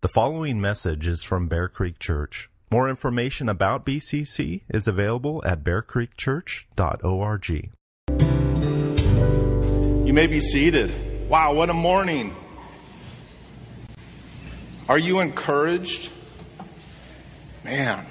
[0.00, 2.48] The following message is from Bear Creek Church.
[2.70, 7.70] More information about BCC is available at bearcreekchurch.org.
[10.06, 10.94] You may be seated.
[11.28, 12.36] Wow, what a morning.
[14.88, 16.12] Are you encouraged?
[17.64, 18.06] Man,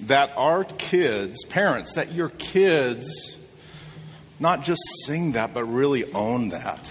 [0.00, 3.38] that our kids, parents, that your kids
[4.40, 6.84] not just sing that, but really own that.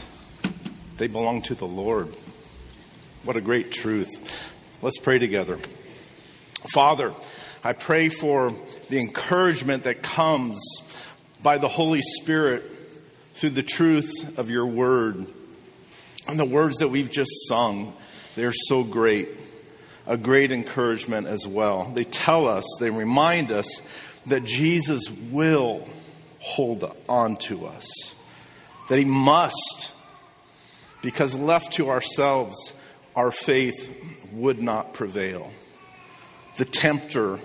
[0.96, 2.16] They belong to the Lord.
[3.28, 4.42] What a great truth.
[4.82, 5.60] Let's pray together.
[6.74, 7.14] Father,
[7.62, 8.54] I pray for
[8.88, 10.58] the encouragement that comes
[11.44, 12.64] by the Holy Spirit
[13.34, 15.28] through the truth of your word.
[16.30, 17.92] And the words that we've just sung,
[18.36, 19.28] they're so great.
[20.06, 21.92] A great encouragement as well.
[21.94, 23.82] They tell us, they remind us
[24.28, 25.86] that Jesus will
[26.40, 28.16] hold on to us,
[28.88, 29.92] that he must,
[31.02, 32.72] because left to ourselves,
[33.18, 33.92] our faith
[34.32, 35.52] would not prevail.
[36.58, 37.40] The tempter,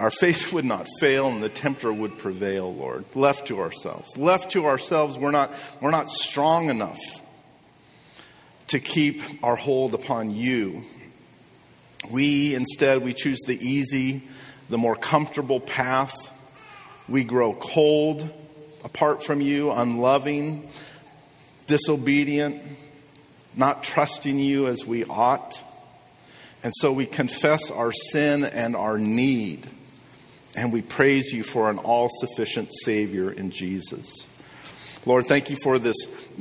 [0.00, 3.04] our faith would not fail and the tempter would prevail, Lord.
[3.14, 4.16] Left to ourselves.
[4.16, 6.98] Left to ourselves, we're not, we're not strong enough
[8.68, 10.82] to keep our hold upon you.
[12.10, 14.22] We instead, we choose the easy,
[14.70, 16.14] the more comfortable path.
[17.06, 18.30] We grow cold
[18.82, 20.70] apart from you, unloving,
[21.66, 22.62] disobedient,
[23.56, 25.60] not trusting you as we ought.
[26.62, 29.68] And so we confess our sin and our need.
[30.54, 34.26] And we praise you for an all sufficient Savior in Jesus.
[35.04, 35.96] Lord, thank you for this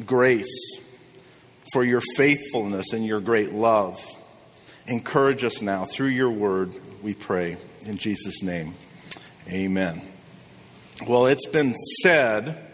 [0.06, 0.80] grace,
[1.74, 4.06] for your faithfulness and your great love.
[4.88, 7.58] Encourage us now through your word, we pray.
[7.86, 8.76] In Jesus' name,
[9.48, 10.02] amen.
[11.08, 12.71] Well, it's been said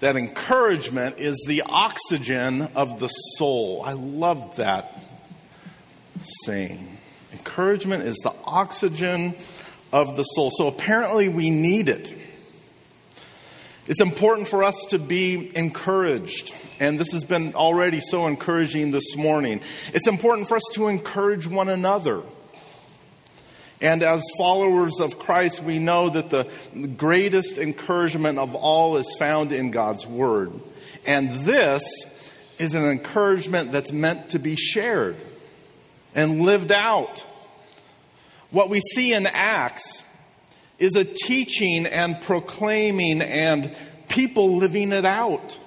[0.00, 3.82] that encouragement is the oxygen of the soul.
[3.84, 5.02] I love that
[6.44, 6.98] saying.
[7.32, 9.34] Encouragement is the oxygen
[9.92, 10.50] of the soul.
[10.56, 12.14] So apparently we need it.
[13.86, 16.54] It's important for us to be encouraged.
[16.78, 19.62] And this has been already so encouraging this morning.
[19.94, 22.22] It's important for us to encourage one another.
[23.80, 26.48] And as followers of Christ, we know that the
[26.96, 30.52] greatest encouragement of all is found in God's Word.
[31.06, 31.84] And this
[32.58, 35.16] is an encouragement that's meant to be shared
[36.14, 37.24] and lived out.
[38.50, 40.02] What we see in Acts
[40.78, 43.74] is a teaching and proclaiming and
[44.08, 45.58] people living it out.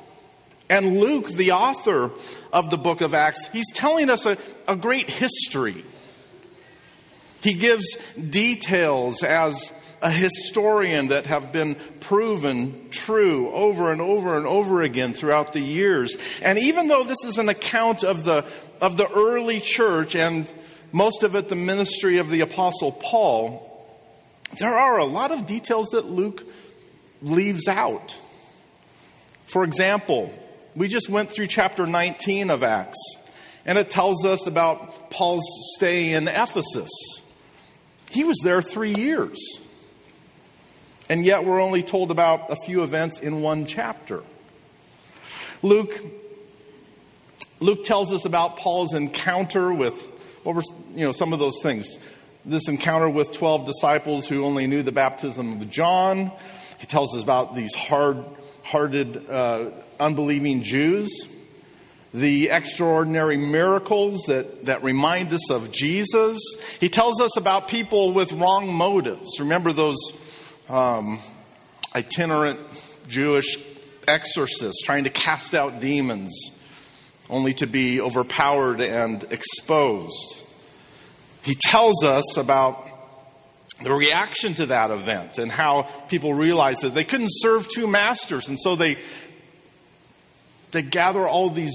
[0.70, 2.12] And Luke, the author
[2.52, 5.86] of the book of Acts, he's telling us a, a great history
[7.42, 14.48] he gives details as a historian that have been proven true over and over and
[14.48, 16.18] over again throughout the years.
[16.42, 18.46] And even though this is an account of the,
[18.82, 20.52] of the early church and
[20.92, 23.68] most of it the ministry of the apostle Paul,
[24.60, 26.46] there are a lot of details that Luke
[27.22, 28.20] leaves out.
[29.46, 30.34] For example,
[30.76, 33.00] we just went through chapter 19 of Acts,
[33.66, 36.90] and it tells us about Paul's stay in Ephesus.
[38.12, 39.40] He was there three years.
[41.10, 44.22] And yet we're only told about a few events in one chapter.
[45.62, 45.94] Luke,
[47.60, 50.08] Luke tells us about Paul's encounter with
[50.44, 50.64] what were
[50.94, 51.98] you know some of those things.
[52.44, 56.32] This encounter with 12 disciples who only knew the baptism of John.
[56.80, 58.26] He tells us about these hard
[58.64, 61.28] hearted, uh, unbelieving Jews
[62.14, 66.40] the extraordinary miracles that, that remind us of Jesus.
[66.80, 69.40] He tells us about people with wrong motives.
[69.40, 69.98] Remember those
[70.68, 71.20] um,
[71.96, 72.60] itinerant
[73.08, 73.58] Jewish
[74.08, 76.58] exorcists trying to cast out demons
[77.30, 80.42] only to be overpowered and exposed.
[81.44, 82.88] He tells us about
[83.84, 88.50] the reaction to that event and how people realized that they couldn't serve two masters,
[88.50, 88.98] and so they
[90.72, 91.74] they gather all these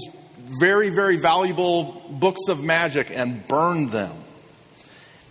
[0.59, 4.13] very, very valuable books of magic and burned them.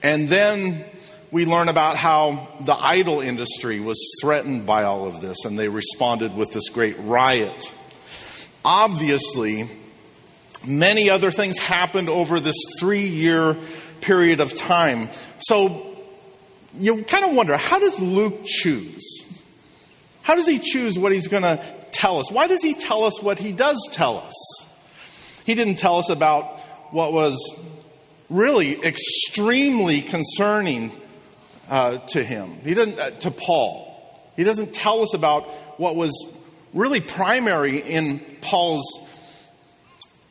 [0.03, 0.85] And then
[1.31, 5.69] we learn about how the idol industry was threatened by all of this, and they
[5.69, 7.73] responded with this great riot.
[8.65, 9.69] Obviously,
[10.65, 13.57] many other things happened over this three year
[14.01, 15.09] period of time.
[15.41, 15.97] So
[16.79, 19.25] you kind of wonder how does Luke choose?
[20.23, 21.63] How does he choose what he's going to
[21.93, 22.31] tell us?
[22.31, 24.66] Why does he tell us what he does tell us?
[25.47, 26.59] He didn't tell us about
[26.91, 27.39] what was
[28.29, 30.91] really extremely concerning
[31.71, 32.59] uh, to him.
[32.65, 33.85] He didn't uh, to Paul.
[34.37, 35.49] He doesn't tell us about
[35.79, 36.13] what was
[36.75, 38.85] really primary in Paul's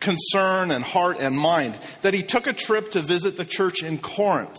[0.01, 3.97] concern and heart and mind that he took a trip to visit the church in
[3.97, 4.57] Corinth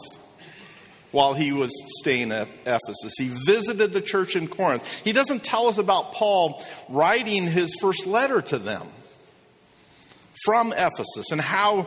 [1.13, 1.71] while he was
[2.01, 3.13] staying at Ephesus.
[3.19, 4.91] He visited the church in Corinth.
[5.05, 8.89] He doesn't tell us about Paul writing his first letter to them
[10.45, 11.87] from Ephesus and how,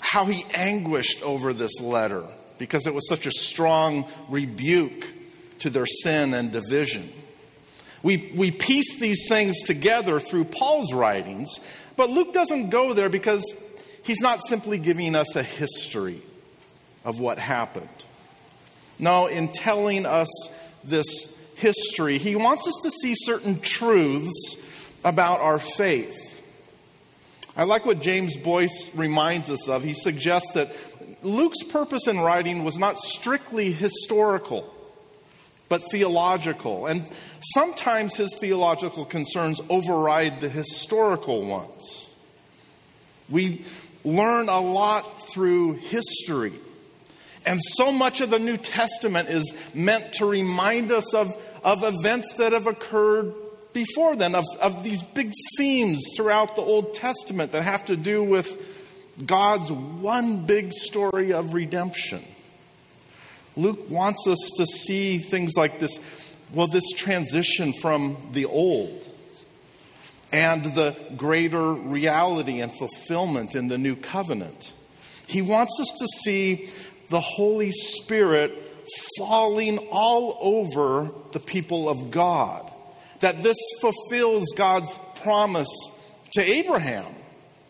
[0.00, 2.24] how he anguished over this letter
[2.58, 5.12] because it was such a strong rebuke
[5.60, 7.10] to their sin and division.
[8.02, 11.58] We, we piece these things together through Paul's writings,
[11.96, 13.44] but Luke doesn't go there because
[14.02, 16.22] he's not simply giving us a history
[17.04, 17.88] of what happened.
[18.98, 20.28] No, in telling us
[20.84, 24.56] this history, he wants us to see certain truths
[25.04, 26.37] about our faith.
[27.58, 29.82] I like what James Boice reminds us of.
[29.82, 30.72] He suggests that
[31.24, 34.72] Luke's purpose in writing was not strictly historical,
[35.68, 36.86] but theological.
[36.86, 37.04] And
[37.40, 42.08] sometimes his theological concerns override the historical ones.
[43.28, 43.64] We
[44.04, 46.52] learn a lot through history.
[47.44, 52.36] And so much of the New Testament is meant to remind us of, of events
[52.36, 53.34] that have occurred
[53.72, 58.24] before then, of, of these big themes throughout the Old Testament that have to do
[58.24, 58.76] with
[59.24, 62.24] God's one big story of redemption.
[63.56, 65.98] Luke wants us to see things like this
[66.52, 69.06] well, this transition from the old
[70.32, 74.72] and the greater reality and fulfillment in the new covenant.
[75.26, 76.70] He wants us to see
[77.10, 78.52] the Holy Spirit
[79.18, 82.70] falling all over the people of God.
[83.20, 85.68] That this fulfills God's promise
[86.32, 87.12] to Abraham,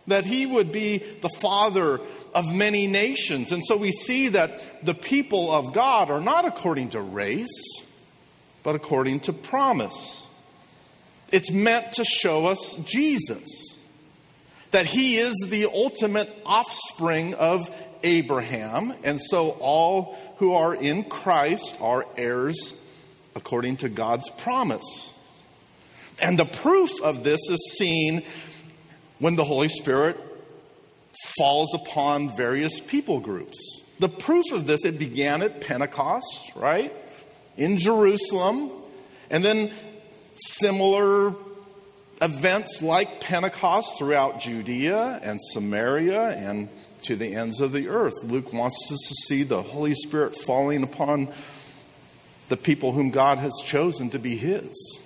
[0.06, 2.00] that he would be the father
[2.34, 3.52] of many nations.
[3.52, 7.82] And so we see that the people of God are not according to race,
[8.62, 10.26] but according to promise.
[11.32, 13.76] It's meant to show us Jesus,
[14.70, 17.70] that he is the ultimate offspring of
[18.02, 22.76] Abraham, and so all who are in Christ are heirs
[23.34, 25.14] according to God's promise.
[26.20, 28.22] And the proof of this is seen
[29.18, 30.18] when the Holy Spirit
[31.36, 33.82] falls upon various people groups.
[33.98, 36.92] The proof of this, it began at Pentecost, right?
[37.56, 38.70] In Jerusalem.
[39.30, 39.72] And then
[40.36, 41.34] similar
[42.20, 46.68] events like Pentecost throughout Judea and Samaria and
[47.02, 48.14] to the ends of the earth.
[48.24, 51.28] Luke wants us to see the Holy Spirit falling upon
[52.48, 55.00] the people whom God has chosen to be His,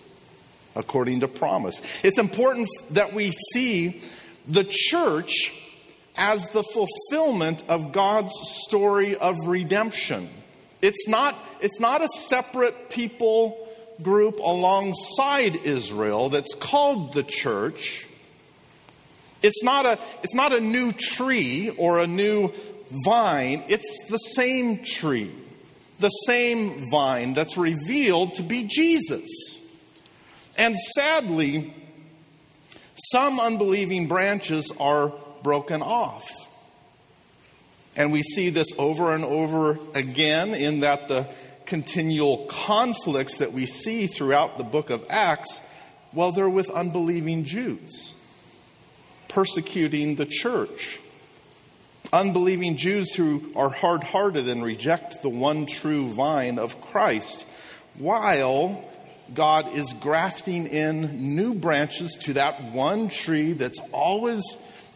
[0.75, 1.83] according to promise.
[2.03, 4.03] It's important that we see
[4.47, 5.53] the church
[6.17, 8.33] as the fulfillment of God's
[8.65, 10.29] story of redemption.
[10.81, 13.69] It's not, it's not a separate people
[14.03, 18.07] group alongside Israel that's called the church.
[19.43, 22.53] It's not a, it's not a new tree or a new
[23.05, 25.33] vine, it's the same tree,
[25.99, 29.62] the same vine that's revealed to be Jesus.
[30.57, 31.75] And sadly,
[33.11, 35.13] some unbelieving branches are
[35.43, 36.31] broken off.
[37.97, 41.29] And we see this over and over again in that the
[41.67, 45.63] continual conflicts that we see throughout the book of Acts,
[46.13, 48.15] well, they're with unbelieving Jews
[49.33, 51.01] persecuting the church.
[52.13, 57.47] Unbelieving Jews who are hard hearted and reject the one true vine of Christ,
[57.97, 58.85] while
[59.35, 64.43] God is grafting in new branches to that one tree that's always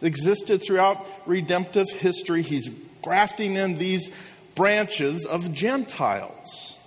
[0.01, 2.41] existed throughout redemptive history.
[2.41, 2.69] He's
[3.01, 4.09] grafting in these
[4.55, 6.77] branches of Gentiles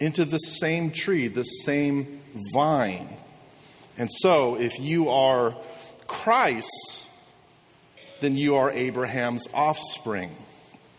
[0.00, 2.20] into the same tree, the same
[2.52, 3.08] vine.
[3.96, 5.54] And so, if you are
[6.06, 7.08] Christ,
[8.20, 10.34] then you are Abraham's offspring,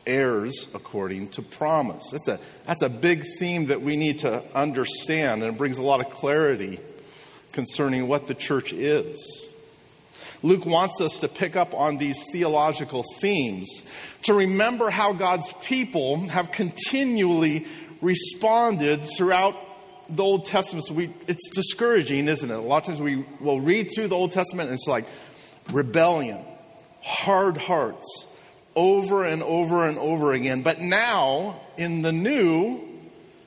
[0.05, 2.09] heirs according to promise.
[2.11, 5.83] That's a, that's a big theme that we need to understand, and it brings a
[5.83, 6.79] lot of clarity
[7.51, 9.47] concerning what the church is.
[10.43, 13.83] Luke wants us to pick up on these theological themes,
[14.23, 17.65] to remember how God's people have continually
[18.01, 19.55] responded throughout
[20.09, 22.53] the Old Testament, so we, it's discouraging, isn't it?
[22.53, 25.05] A lot of times we will read through the Old Testament and it's like
[25.71, 26.43] rebellion,
[27.01, 28.27] hard hearts,
[28.75, 30.61] over and over and over again.
[30.61, 32.81] But now, in the new,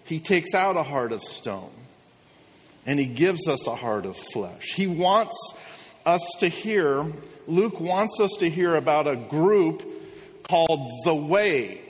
[0.04, 1.70] he takes out a heart of stone
[2.86, 4.72] and he gives us a heart of flesh.
[4.74, 5.36] He wants
[6.06, 7.04] us to hear,
[7.46, 9.82] Luke wants us to hear about a group
[10.44, 11.82] called the Way.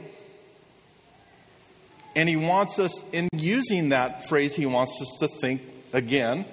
[2.17, 6.45] And he wants us, in using that phrase, he wants us to think again.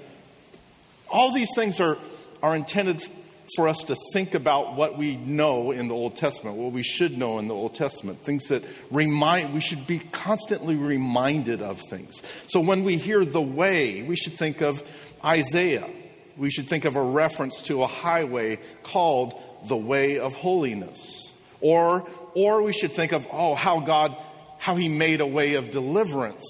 [1.10, 1.98] All these things are,
[2.44, 3.02] are intended
[3.56, 7.18] for us to think about what we know in the Old Testament, what we should
[7.18, 12.22] know in the Old Testament, things that remind, we should be constantly reminded of things.
[12.48, 14.84] So when we hear the way, we should think of
[15.24, 15.90] Isaiah.
[16.38, 19.36] We should think of a reference to a highway called
[19.68, 21.32] the way of holiness.
[21.62, 24.16] Or, or we should think of, oh, how God,
[24.58, 26.46] how he made a way of deliverance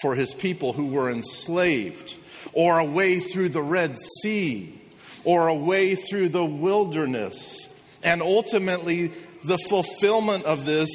[0.00, 2.16] for his people who were enslaved,
[2.52, 4.81] or a way through the Red Sea
[5.24, 7.70] or a way through the wilderness.
[8.02, 9.12] And ultimately,
[9.44, 10.88] the fulfillment of this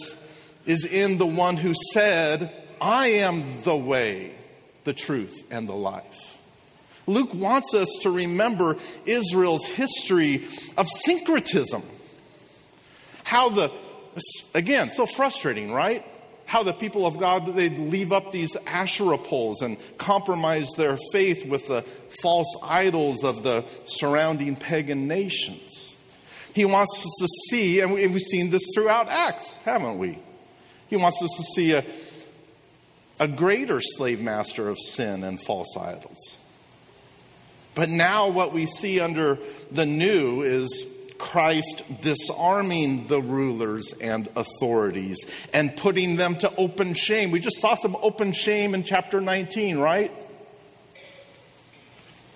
[0.65, 4.33] is in the one who said, I am the way,
[4.83, 6.37] the truth, and the life.
[7.07, 11.81] Luke wants us to remember Israel's history of syncretism.
[13.23, 13.71] How the,
[14.53, 16.05] again, so frustrating, right?
[16.47, 21.45] How the people of God they'd leave up these Asherah poles and compromise their faith
[21.45, 21.83] with the
[22.21, 25.93] false idols of the surrounding pagan nations.
[26.53, 30.17] He wants us to see, and we've seen this throughout Acts, haven't we?
[30.89, 31.83] He wants us to see a,
[33.19, 36.39] a greater slave master of sin and false idols.
[37.75, 39.37] But now, what we see under
[39.69, 47.31] the new is Christ disarming the rulers and authorities and putting them to open shame.
[47.31, 50.11] We just saw some open shame in chapter 19, right?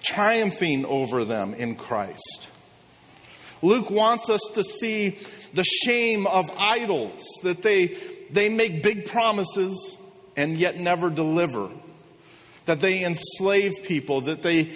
[0.03, 2.49] Triumphing over them in Christ.
[3.61, 5.19] Luke wants us to see
[5.53, 7.97] the shame of idols, that they,
[8.31, 9.97] they make big promises
[10.35, 11.69] and yet never deliver,
[12.65, 14.69] that they enslave people, that they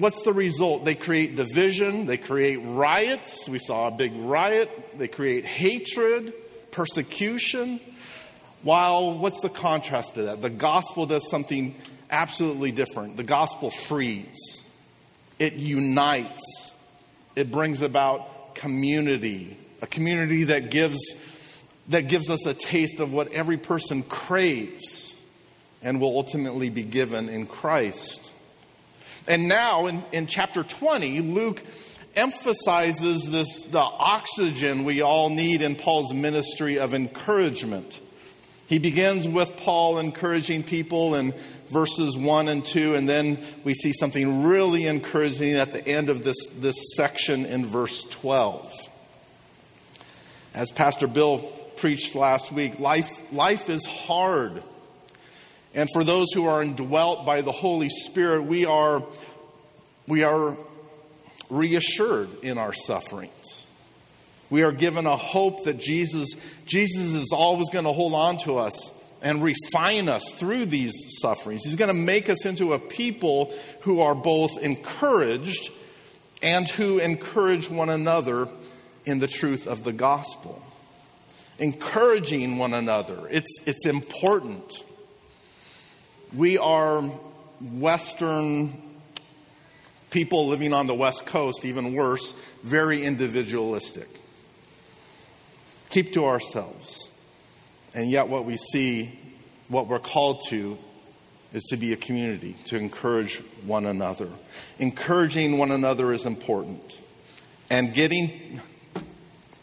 [0.00, 0.84] what's the result?
[0.84, 3.48] They create division, they create riots.
[3.48, 4.98] We saw a big riot.
[4.98, 6.32] They create hatred,
[6.70, 7.80] persecution.
[8.62, 10.42] While, what's the contrast to that?
[10.42, 11.74] The gospel does something
[12.10, 13.16] absolutely different.
[13.16, 14.64] The gospel frees,
[15.38, 16.74] it unites,
[17.36, 21.00] it brings about community, a community that gives,
[21.88, 25.14] that gives us a taste of what every person craves
[25.82, 28.34] and will ultimately be given in Christ.
[29.26, 31.64] And now in, in chapter 20, Luke
[32.16, 38.00] emphasizes this the oxygen we all need in Paul's ministry of encouragement.
[38.66, 41.34] He begins with Paul encouraging people in
[41.70, 46.22] verses 1 and 2, and then we see something really encouraging at the end of
[46.22, 48.72] this, this section in verse 12.
[50.54, 51.38] As Pastor Bill
[51.76, 54.62] preached last week, life, life is hard.
[55.74, 59.02] And for those who are indwelt by the Holy Spirit, we are,
[60.06, 60.56] we are
[61.48, 63.66] reassured in our sufferings.
[64.48, 66.30] We are given a hope that Jesus,
[66.66, 68.90] Jesus is always going to hold on to us
[69.22, 71.64] and refine us through these sufferings.
[71.64, 75.70] He's going to make us into a people who are both encouraged
[76.42, 78.48] and who encourage one another
[79.04, 80.62] in the truth of the gospel.
[81.58, 84.84] Encouraging one another, it's, it's important.
[86.32, 87.02] We are
[87.60, 88.80] Western
[90.10, 94.08] people living on the West Coast, even worse, very individualistic.
[95.88, 97.10] Keep to ourselves.
[97.94, 99.18] And yet, what we see,
[99.68, 100.78] what we're called to,
[101.52, 104.28] is to be a community, to encourage one another.
[104.78, 107.02] Encouraging one another is important.
[107.68, 108.60] And getting,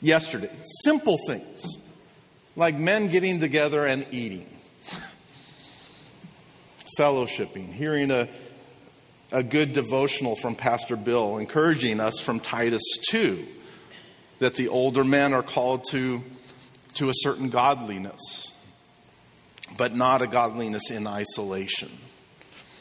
[0.02, 0.52] yesterday,
[0.84, 1.78] simple things
[2.58, 4.48] like men getting together and eating
[6.98, 8.28] fellowshipping, hearing a,
[9.32, 13.46] a good devotional from Pastor Bill, encouraging us from Titus 2
[14.40, 16.22] that the older men are called to,
[16.96, 18.54] to a certain godliness,
[19.78, 21.92] but not a godliness in isolation.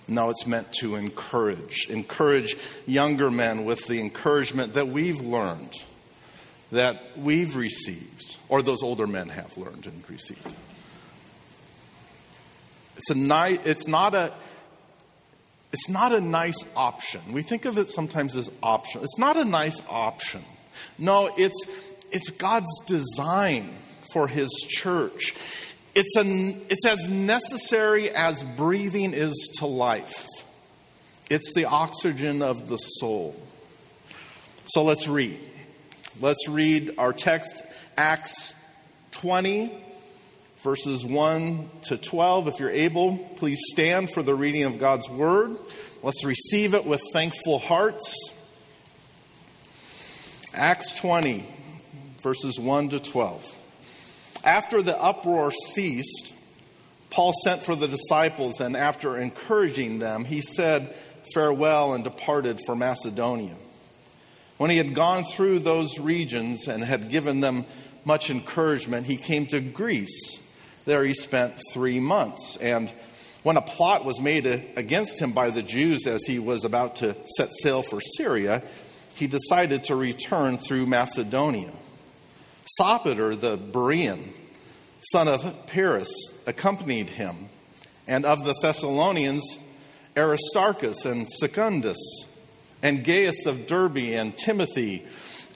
[0.08, 1.88] No, it's meant to encourage.
[1.88, 2.56] Encourage
[2.86, 5.72] younger men with the encouragement that we've learned,
[6.70, 10.54] that we've received, or those older men have learned and received.
[12.96, 14.32] It's, a ni- it's, not a,
[15.72, 17.20] it's not a nice option.
[17.32, 19.02] We think of it sometimes as option.
[19.02, 20.42] It's not a nice option.
[20.98, 21.66] No, it's,
[22.10, 23.70] it's God's design
[24.12, 25.34] for His church.
[25.94, 26.24] It's, a,
[26.68, 30.26] it's as necessary as breathing is to life.
[31.28, 33.34] It's the oxygen of the soul.
[34.66, 35.38] So let's read.
[36.20, 37.62] Let's read our text,
[37.96, 38.54] Acts
[39.12, 39.84] 20,
[40.66, 42.48] verses 1 to 12.
[42.48, 45.56] If you're able, please stand for the reading of God's word.
[46.02, 48.34] Let's receive it with thankful hearts.
[50.52, 51.46] Acts 20,
[52.20, 53.46] verses 1 to 12.
[54.42, 56.34] After the uproar ceased,
[57.10, 60.92] Paul sent for the disciples, and after encouraging them, he said
[61.32, 63.54] farewell and departed for Macedonia.
[64.56, 67.66] When he had gone through those regions and had given them
[68.04, 70.40] much encouragement, he came to Greece.
[70.86, 72.56] There he spent three months.
[72.58, 72.90] And
[73.42, 77.16] when a plot was made against him by the Jews as he was about to
[77.36, 78.62] set sail for Syria,
[79.16, 81.72] he decided to return through Macedonia.
[82.80, 84.28] Sopater the Berean,
[85.12, 86.12] son of Pyrrhus,
[86.46, 87.48] accompanied him,
[88.06, 89.58] and of the Thessalonians,
[90.16, 91.98] Aristarchus and Secundus,
[92.82, 95.04] and Gaius of Derbe and Timothy,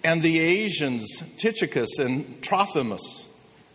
[0.03, 3.30] and the Asians, Tychicus and Trophimus.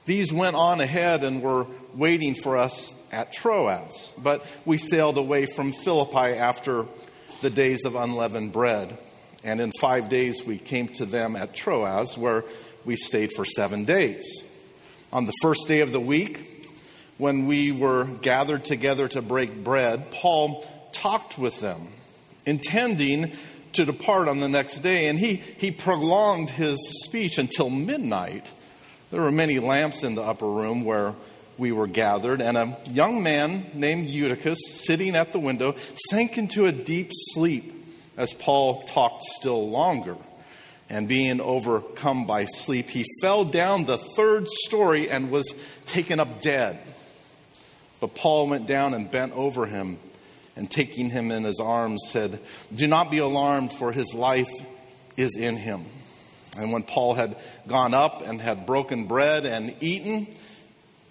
[0.05, 5.45] These went on ahead and were waiting for us at Troas, but we sailed away
[5.45, 6.85] from Philippi after
[7.41, 8.97] the days of unleavened bread.
[9.43, 12.43] And in five days we came to them at Troas, where
[12.85, 14.43] we stayed for seven days.
[15.11, 16.67] On the first day of the week,
[17.17, 21.87] when we were gathered together to break bread, Paul talked with them,
[22.45, 23.31] intending
[23.73, 28.51] to depart on the next day, and he, he prolonged his speech until midnight.
[29.15, 31.15] There were many lamps in the upper room where
[31.57, 35.75] we were gathered, and a young man named Eutychus, sitting at the window,
[36.09, 37.71] sank into a deep sleep
[38.17, 40.17] as Paul talked still longer.
[40.89, 45.55] And being overcome by sleep, he fell down the third story and was
[45.85, 46.77] taken up dead.
[48.01, 49.97] But Paul went down and bent over him
[50.57, 52.41] and taking him in his arms said,
[52.75, 54.51] Do not be alarmed, for his life
[55.15, 55.85] is in him.
[56.57, 60.27] And when Paul had gone up and had broken bread and eaten,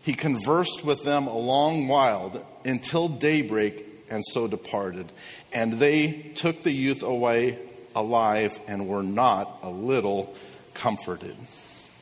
[0.02, 5.10] he conversed with them a long while until daybreak and so departed.
[5.52, 7.58] And they took the youth away
[7.94, 10.34] alive and were not a little
[10.74, 11.36] comforted.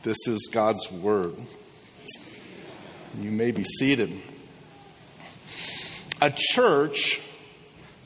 [0.02, 1.34] This is God's word.
[3.20, 4.20] You may be seated.
[6.20, 7.20] A church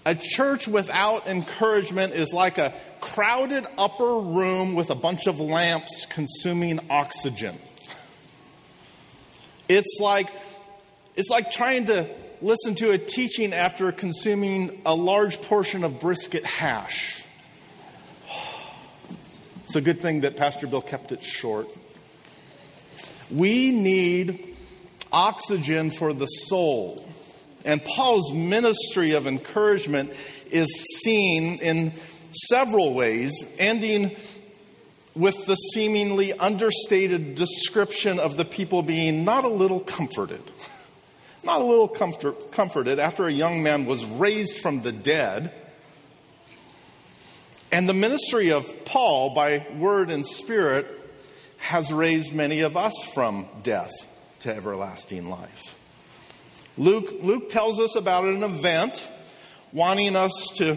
[0.07, 6.07] a church without encouragement is like a crowded upper room with a bunch of lamps
[6.07, 7.59] consuming oxygen.
[9.69, 10.31] It's like,
[11.17, 12.09] it's like trying to
[12.41, 17.25] listen to a teaching after consuming a large portion of brisket hash.
[19.65, 21.67] It's a good thing that Pastor Bill kept it short.
[23.29, 24.57] We need
[25.11, 27.05] oxygen for the soul.
[27.67, 30.13] And Paul's ministry of encouragement
[30.51, 30.69] is
[31.03, 31.93] seen in
[32.49, 34.15] several ways, ending
[35.17, 40.43] with the seemingly understated description of the people being not a little comforted.
[41.43, 45.53] Not a little comfort, comforted after a young man was raised from the dead.
[47.73, 50.87] And the ministry of Paul, by word and spirit,
[51.59, 53.93] has raised many of us from death
[54.41, 55.75] to everlasting life.
[56.79, 59.07] Luke, Luke tells us about an event
[59.73, 60.77] wanting us to,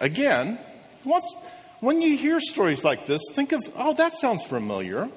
[0.00, 0.58] again,
[1.80, 5.08] when you hear stories like this, think of, oh, that sounds familiar.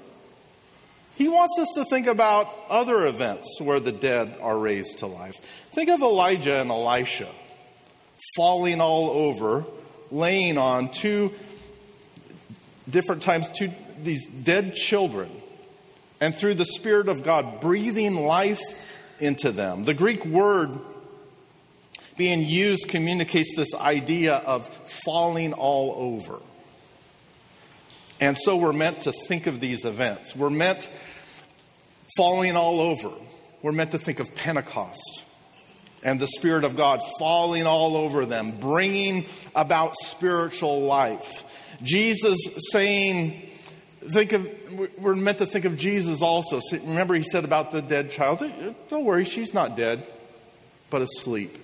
[1.16, 5.36] He wants us to think about other events where the dead are raised to life.
[5.72, 7.30] Think of Elijah and Elisha
[8.36, 9.66] falling all over,
[10.10, 11.34] laying on two
[12.90, 15.30] different times, two, these dead children,
[16.20, 18.62] and through the Spirit of God, breathing life
[19.24, 19.84] into them.
[19.84, 20.80] The Greek word
[22.18, 24.68] being used communicates this idea of
[25.04, 26.40] falling all over.
[28.20, 30.36] And so we're meant to think of these events.
[30.36, 30.90] We're meant
[32.16, 33.12] falling all over.
[33.62, 35.24] We're meant to think of Pentecost
[36.04, 41.78] and the Spirit of God falling all over them, bringing about spiritual life.
[41.82, 42.38] Jesus
[42.72, 43.43] saying,
[44.10, 44.50] think of
[44.98, 46.60] we're meant to think of Jesus also.
[46.72, 48.44] Remember, he said about the dead child,
[48.90, 50.06] don't worry, she's not dead,
[50.90, 51.58] but asleep.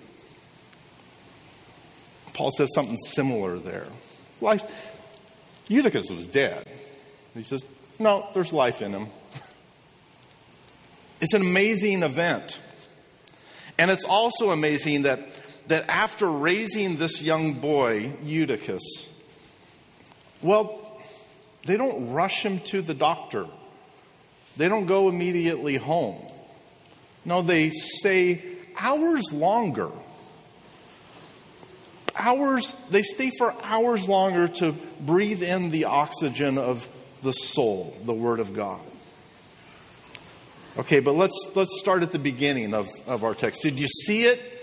[2.34, 3.88] Paul says something similar there.
[4.41, 4.63] Life,
[5.67, 6.65] Eutychus was dead.
[7.34, 7.65] He says,
[7.99, 9.08] no, there's life in him.
[11.21, 12.62] It's an amazing event.
[13.78, 15.19] And it's also amazing that,
[15.67, 19.10] that after raising this young boy, Eutychus,
[20.41, 20.88] well,
[21.65, 23.45] they don't rush him to the doctor.
[24.57, 26.21] They don't go immediately home.
[27.25, 28.43] No, they stay
[28.77, 29.89] hours longer.
[32.15, 36.87] Hours, they stay for hours longer to breathe in the oxygen of
[37.23, 38.81] the soul, the Word of God.
[40.77, 43.61] Okay, but let's, let's start at the beginning of, of our text.
[43.61, 44.58] Did you see it?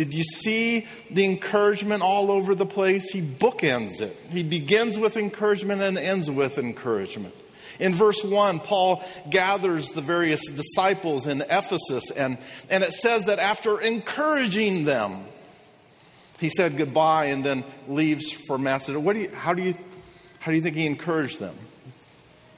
[0.00, 3.10] Did you see the encouragement all over the place?
[3.10, 4.16] He bookends it.
[4.30, 7.34] He begins with encouragement and ends with encouragement.
[7.78, 12.38] In verse 1, Paul gathers the various disciples in Ephesus, and,
[12.70, 15.26] and it says that after encouraging them,
[16.38, 19.04] he said goodbye and then leaves for Macedonia.
[19.04, 19.74] What do you, how do you
[20.38, 21.56] How do you think he encouraged them?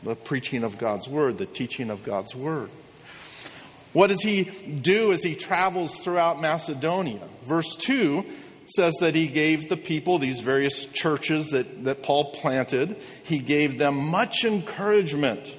[0.05, 2.70] The preaching of God's word, the teaching of God's word.
[3.92, 7.28] What does he do as he travels throughout Macedonia?
[7.44, 8.24] Verse 2
[8.66, 13.78] says that he gave the people, these various churches that, that Paul planted, he gave
[13.78, 15.57] them much encouragement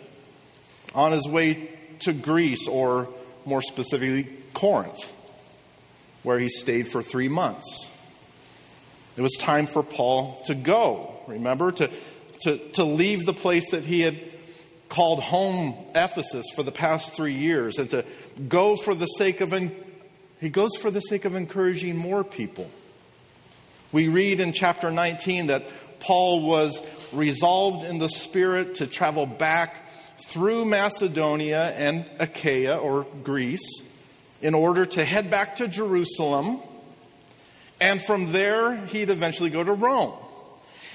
[0.96, 1.70] on his way
[2.00, 3.10] to Greece, or
[3.46, 5.14] more specifically, Corinth,
[6.24, 7.90] where he stayed for three months.
[9.16, 11.90] It was time for Paul to go, remember, to,
[12.42, 14.20] to, to leave the place that he had
[14.90, 18.06] called home Ephesus for the past three years and to
[18.48, 19.54] go for the sake of,
[20.44, 22.70] he goes for the sake of encouraging more people.
[23.92, 25.64] We read in chapter 19 that
[26.00, 29.82] Paul was resolved in the Spirit to travel back
[30.26, 33.84] through Macedonia and Achaia or Greece
[34.42, 36.60] in order to head back to Jerusalem.
[37.80, 40.14] And from there, he'd eventually go to Rome.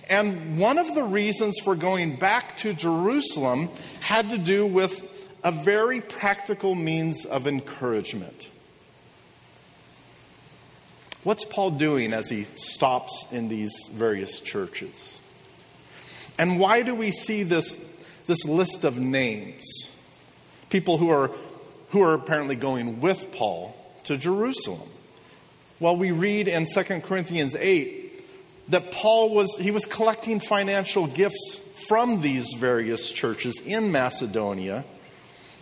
[0.08, 3.68] And one of the reasons for going back to Jerusalem
[4.00, 5.04] had to do with
[5.44, 8.48] a very practical means of encouragement.
[11.28, 15.20] What's Paul doing as he stops in these various churches?
[16.38, 17.78] And why do we see this,
[18.24, 19.90] this list of names?
[20.70, 21.30] People who are,
[21.90, 24.88] who are apparently going with Paul to Jerusalem.
[25.80, 28.24] Well, we read in 2 Corinthians 8
[28.70, 34.82] that Paul was he was collecting financial gifts from these various churches in Macedonia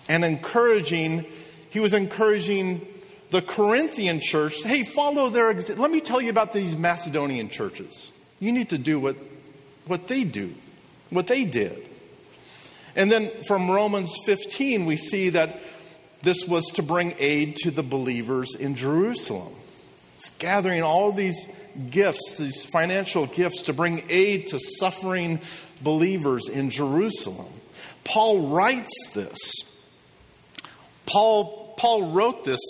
[0.08, 1.26] and encouraging
[1.70, 2.86] he was encouraging
[3.30, 5.82] the Corinthian church, hey, follow their example.
[5.82, 8.12] Let me tell you about these Macedonian churches.
[8.38, 9.16] You need to do what,
[9.86, 10.54] what they do,
[11.10, 11.88] what they did.
[12.94, 15.58] And then from Romans 15, we see that
[16.22, 19.54] this was to bring aid to the believers in Jerusalem.
[20.16, 21.48] It's gathering all these
[21.90, 25.40] gifts, these financial gifts, to bring aid to suffering
[25.82, 27.52] believers in Jerusalem.
[28.04, 29.38] Paul writes this.
[31.04, 32.60] Paul, Paul wrote this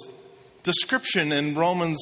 [0.66, 1.98] description in Romans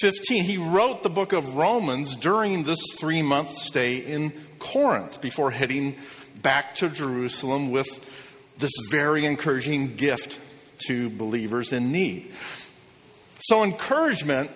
[0.00, 0.42] 15.
[0.42, 5.96] He wrote the book of Romans during this three month stay in Corinth before heading
[6.42, 7.88] back to Jerusalem with
[8.58, 10.40] this very encouraging gift
[10.88, 12.32] to believers in need.
[13.38, 14.50] So, encouragement,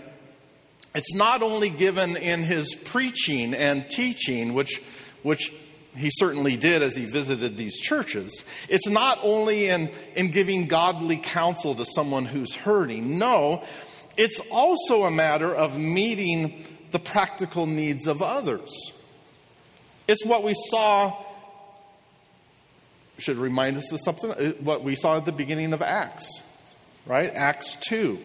[0.94, 4.82] it's not only given in his preaching and teaching, which,
[5.22, 5.52] which
[5.96, 8.44] he certainly did as he visited these churches.
[8.68, 13.18] It's not only in, in giving godly counsel to someone who's hurting.
[13.18, 13.64] No,
[14.16, 18.92] it's also a matter of meeting the practical needs of others.
[20.06, 21.24] It's what we saw,
[23.18, 26.42] should remind us of something, uh, what we saw at the beginning of Acts,
[27.06, 27.32] right?
[27.34, 28.18] Acts 2.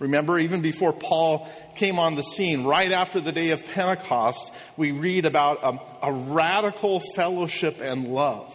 [0.00, 4.90] Remember, even before Paul came on the scene, right after the day of Pentecost, we
[4.90, 8.54] read about a, a, radical fellowship and love.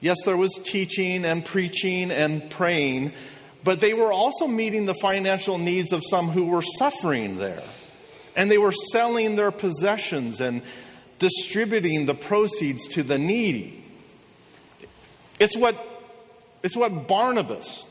[0.00, 3.12] Yes, there was teaching and preaching and praying,
[3.62, 7.62] but they were also meeting the financial needs of some who were suffering there.
[8.36, 10.62] And they were selling their possessions and
[11.18, 13.84] distributing the proceeds to the needy.
[15.40, 15.76] It's what,
[16.62, 17.87] it's what Barnabas,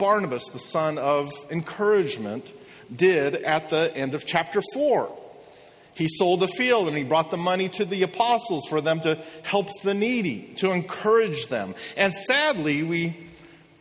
[0.00, 2.52] Barnabas, the son of encouragement,
[2.94, 5.16] did at the end of chapter 4.
[5.94, 9.18] He sold a field and he brought the money to the apostles for them to
[9.42, 11.74] help the needy, to encourage them.
[11.96, 13.16] And sadly, we,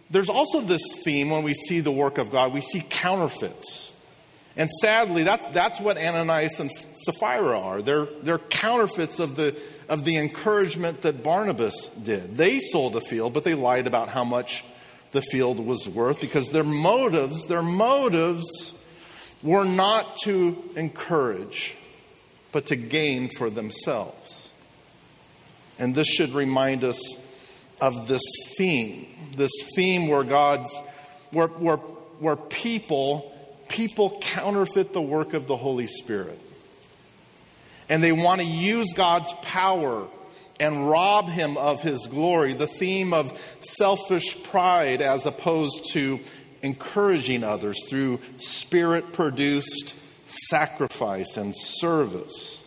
[0.10, 3.96] there's also this theme when we see the work of God, we see counterfeits.
[4.58, 6.70] And sadly, that's, that's what Ananias and
[7.06, 7.82] Sapphira are.
[7.82, 12.36] They're, they're counterfeits of the, of the encouragement that Barnabas did.
[12.36, 14.66] They sold a field, but they lied about how much
[15.12, 18.74] the field was worth because their motives, their motives
[19.42, 21.76] were not to encourage,
[22.52, 24.54] but to gain for themselves.
[25.78, 27.02] And this should remind us
[27.82, 28.22] of this
[28.58, 30.74] theme, this theme where God's,
[31.32, 33.34] where, where, where people,
[33.70, 36.40] people counterfeit the work of the Holy Spirit.
[37.88, 40.08] And they want to use God's power
[40.60, 42.54] and rob him of his glory.
[42.54, 46.20] The theme of selfish pride as opposed to
[46.62, 49.96] encouraging others through spirit produced
[50.26, 52.64] sacrifice and service.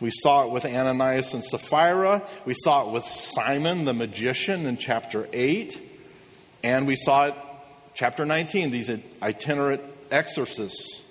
[0.00, 2.22] We saw it with Ananias and Sapphira.
[2.44, 5.80] We saw it with Simon the magician in chapter 8.
[6.64, 7.34] And we saw it
[7.94, 8.90] chapter 19, these
[9.22, 11.04] itinerant exorcists.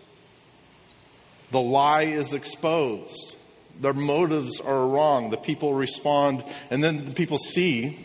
[1.51, 3.37] The lie is exposed.
[3.81, 5.31] Their motives are wrong.
[5.31, 7.99] The people respond, and then the people see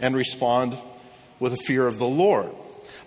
[0.00, 0.76] and respond
[1.38, 2.50] with a fear of the Lord.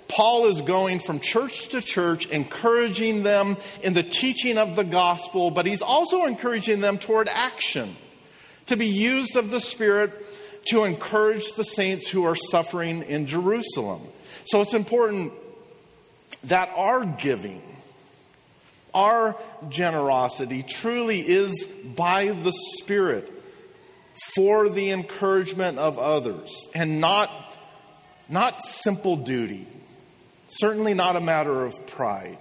[0.07, 5.51] Paul is going from church to church, encouraging them in the teaching of the gospel,
[5.51, 7.95] but he's also encouraging them toward action,
[8.67, 10.13] to be used of the Spirit
[10.65, 14.01] to encourage the saints who are suffering in Jerusalem.
[14.45, 15.33] So it's important
[16.45, 17.61] that our giving,
[18.95, 19.35] our
[19.69, 23.31] generosity truly is by the Spirit
[24.35, 27.29] for the encouragement of others and not,
[28.29, 29.67] not simple duty,
[30.47, 32.37] certainly not a matter of pride.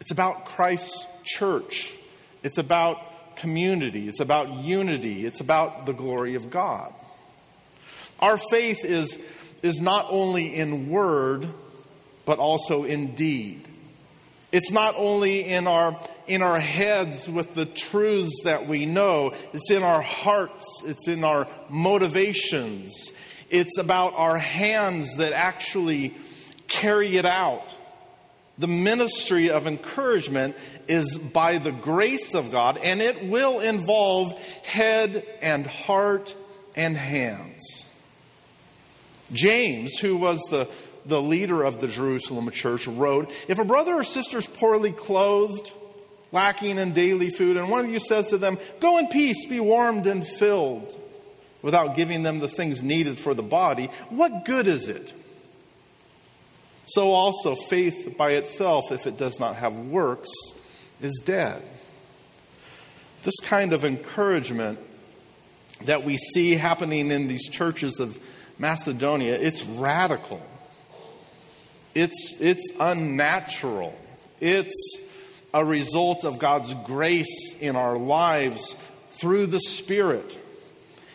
[0.00, 1.96] It's about Christ's church,
[2.42, 6.92] it's about community, it's about unity, it's about the glory of God.
[8.20, 9.18] Our faith is,
[9.62, 11.48] is not only in word,
[12.24, 13.66] but also in deed.
[14.52, 19.70] It's not only in our, in our heads with the truths that we know, it's
[19.70, 23.10] in our hearts, it's in our motivations,
[23.48, 26.14] it's about our hands that actually
[26.68, 27.76] carry it out.
[28.58, 30.54] The ministry of encouragement
[30.86, 36.36] is by the grace of God, and it will involve head and heart
[36.76, 37.86] and hands.
[39.32, 40.68] James, who was the
[41.06, 45.72] the leader of the Jerusalem church, wrote If a brother or sister is poorly clothed,
[46.30, 49.60] lacking in daily food, and one of you says to them, Go in peace, be
[49.60, 50.96] warmed and filled,
[51.60, 55.14] without giving them the things needed for the body, what good is it?
[56.86, 60.30] So also, faith by itself, if it does not have works,
[61.00, 61.62] is dead.
[63.22, 64.78] This kind of encouragement
[65.84, 68.18] that we see happening in these churches of
[68.58, 70.42] Macedonia, it's radical.
[71.94, 73.98] It's, it's unnatural.
[74.40, 75.00] It's
[75.54, 78.74] a result of God's grace in our lives
[79.08, 80.38] through the Spirit.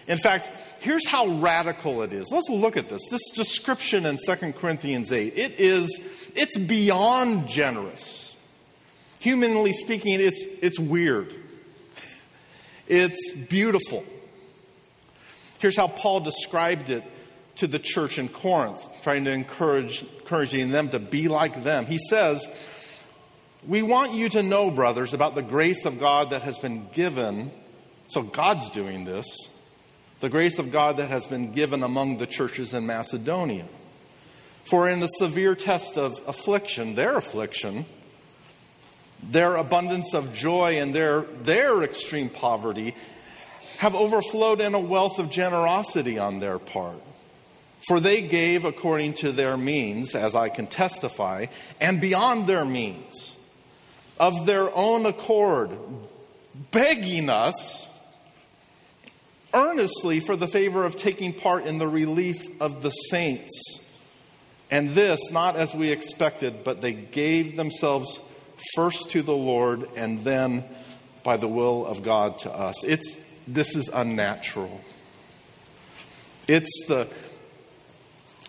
[0.08, 2.30] In fact, here's how radical it is.
[2.32, 3.02] Let's look at this.
[3.10, 6.00] This description in 2 Corinthians 8, it is
[6.36, 8.36] it's beyond generous.
[9.20, 11.34] Humanly speaking, it's it's weird.
[12.90, 14.06] It's beautiful.
[15.60, 17.04] Here's how Paul described it
[17.58, 21.86] to the church in Corinth, trying to encourage encouraging them to be like them.
[21.86, 22.50] He says,
[23.66, 27.52] We want you to know, brothers, about the grace of God that has been given.
[28.08, 29.26] So God's doing this.
[30.20, 33.66] The grace of God that has been given among the churches in Macedonia.
[34.66, 37.86] For in the severe test of affliction, their affliction,
[39.24, 42.96] their abundance of joy and their, their extreme poverty
[43.78, 47.02] have overflowed in a wealth of generosity on their part.
[47.88, 51.46] For they gave according to their means, as I can testify,
[51.80, 53.38] and beyond their means,
[54.20, 55.72] of their own accord,
[56.72, 57.88] begging us
[59.54, 63.80] earnestly for the favor of taking part in the relief of the saints.
[64.70, 68.20] And this, not as we expected, but they gave themselves
[68.76, 70.66] first to the Lord and then
[71.24, 72.84] by the will of God to us.
[72.84, 74.82] It's, this is unnatural.
[76.48, 77.08] It's the,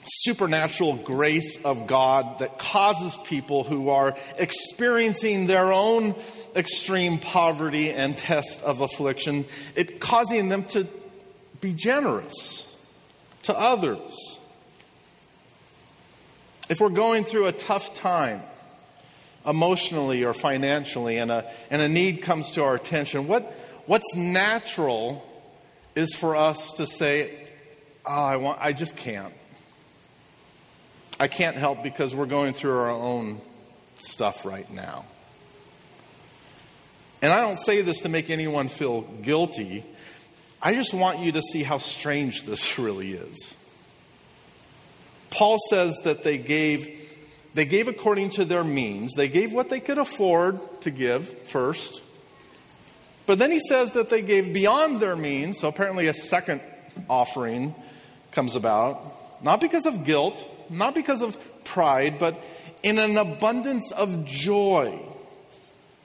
[0.09, 6.15] supernatural grace of God that causes people who are experiencing their own
[6.57, 9.45] extreme poverty and test of affliction,
[9.75, 10.87] it causing them to
[11.61, 12.77] be generous
[13.45, 14.39] to others.
[16.69, 18.43] If we're going through a tough time,
[19.47, 23.45] emotionally or financially, and a, and a need comes to our attention, what,
[23.87, 25.25] what's natural
[25.95, 27.47] is for us to say,
[28.11, 29.35] Oh, I, want, I just can't.
[31.21, 33.41] I can't help because we're going through our own
[33.99, 35.05] stuff right now.
[37.21, 39.85] And I don't say this to make anyone feel guilty.
[40.63, 43.57] I just want you to see how strange this really is.
[45.31, 46.97] Paul says that they gave
[47.55, 49.15] they gave according to their means.
[49.15, 52.03] They gave what they could afford to give first.
[53.27, 56.61] But then he says that they gave beyond their means, so apparently a second
[57.09, 57.75] offering
[58.31, 62.39] comes about, not because of guilt, not because of pride, but
[62.83, 64.99] in an abundance of joy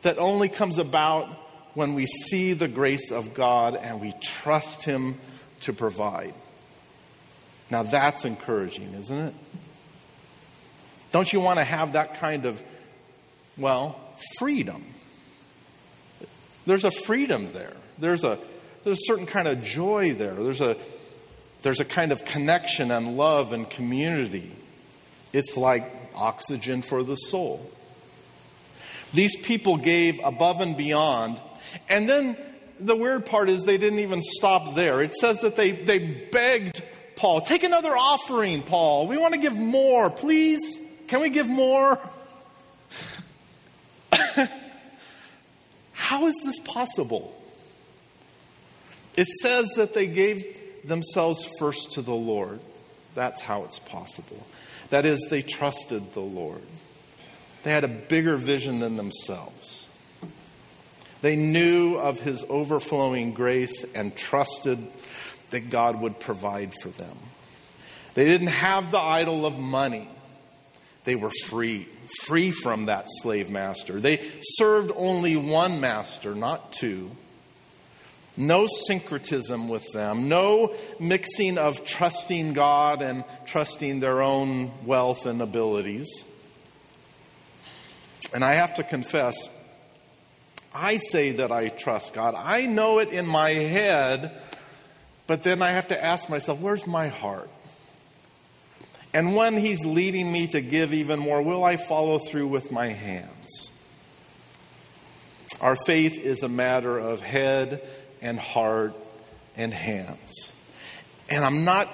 [0.01, 1.27] that only comes about
[1.73, 5.19] when we see the grace of God and we trust Him
[5.61, 6.33] to provide.
[7.69, 9.33] Now that's encouraging, isn't it?
[11.11, 12.61] Don't you want to have that kind of,
[13.57, 13.99] well,
[14.37, 14.83] freedom?
[16.65, 17.73] There's a freedom there.
[17.97, 18.39] There's a,
[18.83, 20.33] there's a certain kind of joy there.
[20.33, 20.75] There's a,
[21.63, 24.51] there's a kind of connection and love and community.
[25.31, 27.71] It's like oxygen for the soul.
[29.13, 31.41] These people gave above and beyond.
[31.89, 32.37] And then
[32.79, 35.01] the weird part is they didn't even stop there.
[35.01, 36.83] It says that they, they begged
[37.15, 39.07] Paul, take another offering, Paul.
[39.07, 40.09] We want to give more.
[40.09, 41.97] Please, can we give more?
[45.93, 47.39] How is this possible?
[49.15, 50.43] It says that they gave
[50.83, 52.59] themselves first to the Lord.
[53.15, 54.45] That's how it's possible.
[54.89, 56.61] That is, they trusted the Lord.
[57.63, 59.87] They had a bigger vision than themselves.
[61.21, 64.85] They knew of his overflowing grace and trusted
[65.51, 67.17] that God would provide for them.
[68.13, 70.09] They didn't have the idol of money.
[71.05, 71.87] They were free,
[72.21, 73.99] free from that slave master.
[73.99, 77.11] They served only one master, not two.
[78.35, 85.41] No syncretism with them, no mixing of trusting God and trusting their own wealth and
[85.41, 86.25] abilities.
[88.33, 89.35] And I have to confess,
[90.73, 92.33] I say that I trust God.
[92.35, 94.31] I know it in my head,
[95.27, 97.51] but then I have to ask myself, where's my heart?
[99.13, 102.87] And when He's leading me to give even more, will I follow through with my
[102.87, 103.69] hands?
[105.61, 107.87] Our faith is a matter of head
[108.23, 108.95] and heart
[109.55, 110.55] and hands.
[111.29, 111.89] And I'm not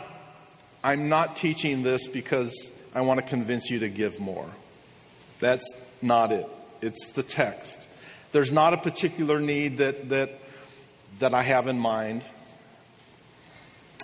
[0.81, 4.49] I'm not teaching this because I want to convince you to give more.
[5.39, 5.69] That's
[6.01, 6.47] not it.
[6.81, 7.85] It's the text.
[8.31, 10.39] There's not a particular need that that
[11.17, 12.23] that I have in mind.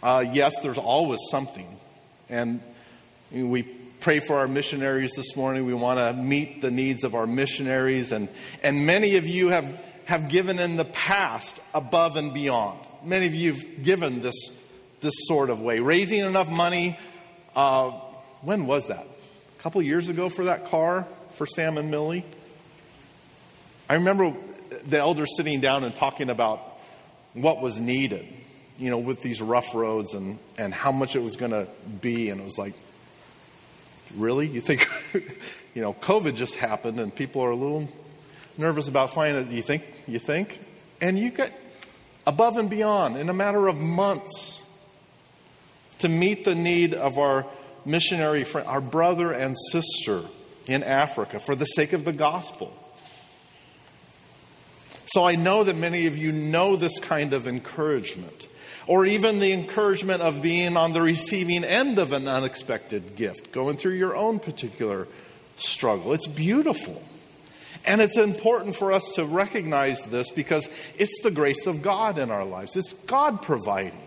[0.04, 1.80] Uh, yes, there's always something,
[2.30, 2.60] and
[3.32, 5.66] we pray for our missionaries this morning.
[5.66, 8.28] We want to meet the needs of our missionaries, and
[8.62, 12.80] and many of you have have given in the past above and beyond.
[13.04, 14.52] Many of you have given this,
[15.02, 15.80] this sort of way.
[15.80, 16.98] Raising enough money,
[17.56, 17.92] uh,
[18.42, 19.06] when was that?
[19.06, 22.24] A couple years ago for that car for Sam and Millie?
[23.90, 24.34] I remember
[24.86, 26.62] the elders sitting down and talking about
[27.34, 28.28] what was needed,
[28.78, 31.68] you know, with these rough roads and, and how much it was going to
[32.02, 32.30] be.
[32.30, 32.74] And it was like,
[34.16, 34.48] really?
[34.48, 34.88] You think,
[35.74, 37.90] you know, COVID just happened and people are a little
[38.58, 39.52] nervous about finding it.
[39.52, 40.60] You think, you think,
[41.02, 41.52] and you get
[42.28, 44.64] above and beyond in a matter of months
[46.00, 47.46] to meet the need of our
[47.86, 50.24] missionary friend, our brother and sister
[50.68, 52.76] in Africa for the sake of the gospel.
[55.08, 58.48] So I know that many of you know this kind of encouragement,
[58.88, 63.78] or even the encouragement of being on the receiving end of an unexpected gift, going
[63.78, 65.08] through your own particular
[65.58, 66.12] struggle.
[66.14, 67.02] It's beautiful.
[67.86, 70.68] And it's important for us to recognize this because
[70.98, 72.76] it's the grace of God in our lives.
[72.76, 74.02] It's God providing.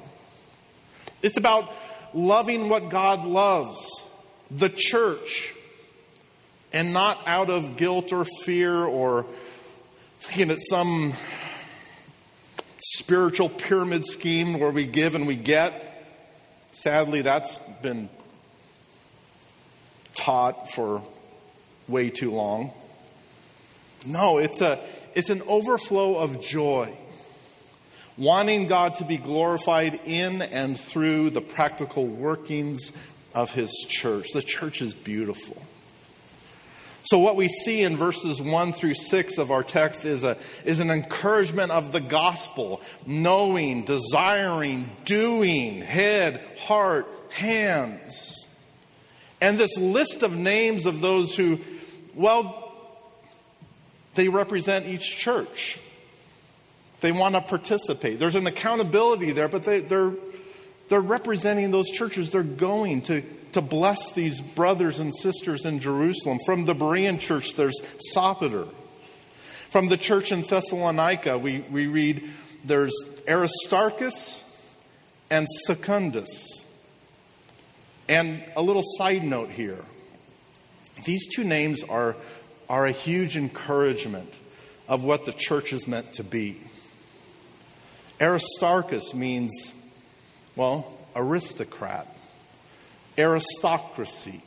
[1.23, 1.71] It's about
[2.13, 4.05] loving what God loves,
[4.51, 5.55] the church,
[6.73, 9.27] and not out of guilt or fear or
[10.21, 11.15] thinking it's some
[12.79, 15.85] spiritual pyramid scheme where we give and we get.
[16.73, 18.09] Sadly, that's been
[20.15, 21.03] taught for
[21.87, 22.73] way too long.
[24.09, 24.81] No, it's, a,
[25.15, 26.97] it's an overflow of joy.
[28.17, 32.93] Wanting God to be glorified in and through the practical workings
[33.35, 34.29] of His church.
[34.33, 35.63] The church is beautiful.
[37.03, 40.81] So, what we see in verses 1 through 6 of our text is, a, is
[40.81, 48.47] an encouragement of the gospel knowing, desiring, doing, head, heart, hands.
[49.41, 51.61] And this list of names of those who,
[52.15, 52.68] well,
[54.19, 55.79] they represent each church.
[57.03, 58.19] They want to participate.
[58.19, 60.13] There's an accountability there, but they, they're,
[60.89, 62.31] they're representing those churches.
[62.31, 66.39] They're going to, to bless these brothers and sisters in Jerusalem.
[66.45, 67.81] From the Berean church, there's
[68.13, 68.69] Sopater.
[69.71, 72.29] From the church in Thessalonica, we, we read
[72.65, 74.43] there's Aristarchus
[75.31, 76.67] and Secundus.
[78.09, 79.85] And a little side note here
[81.05, 82.17] these two names are
[82.69, 84.37] are a huge encouragement
[84.89, 86.59] of what the church is meant to be.
[88.21, 89.73] Aristarchus means,
[90.57, 92.15] well, aristocrat,
[93.17, 94.43] aristocracy.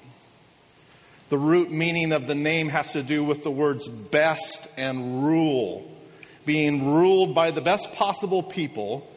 [1.29, 5.89] The root meaning of the name has to do with the words best and rule,
[6.45, 9.07] being ruled by the best possible people,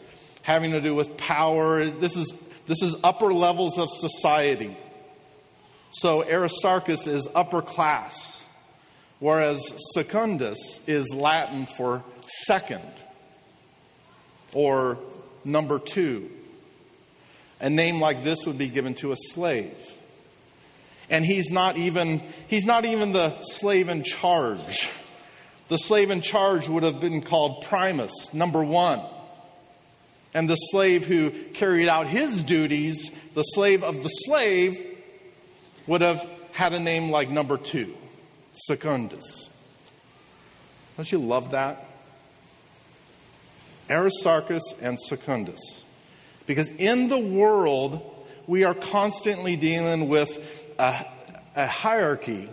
[0.43, 1.85] having to do with power.
[1.85, 2.33] This is,
[2.67, 4.77] this is upper levels of society.
[5.91, 8.44] So Aristarchus is upper class
[9.21, 12.03] whereas secundus is Latin for
[12.47, 12.83] second
[14.55, 14.99] or
[15.45, 16.31] number two.
[17.61, 19.77] A name like this would be given to a slave.
[21.11, 24.89] And he's not even he's not even the slave in charge.
[25.69, 29.01] The slave in charge would have been called primus, number 1.
[30.35, 34.85] And the slave who carried out his duties, the slave of the slave,
[35.87, 37.95] would have had a name like number two,
[38.55, 39.51] Secundus.
[40.97, 41.87] Don't you love that?
[43.91, 45.85] Aristarchus and Secundus.
[46.47, 48.01] Because in the world,
[48.47, 50.39] we are constantly dealing with
[50.79, 51.07] a,
[51.57, 52.49] a hierarchy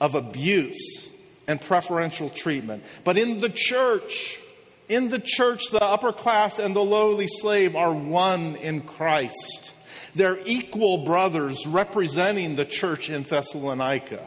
[0.00, 1.12] of abuse
[1.46, 2.84] and preferential treatment.
[3.04, 4.40] But in the church,
[4.88, 9.74] in the church, the upper class and the lowly slave are one in Christ.
[10.14, 14.24] They're equal brothers representing the church in Thessalonica.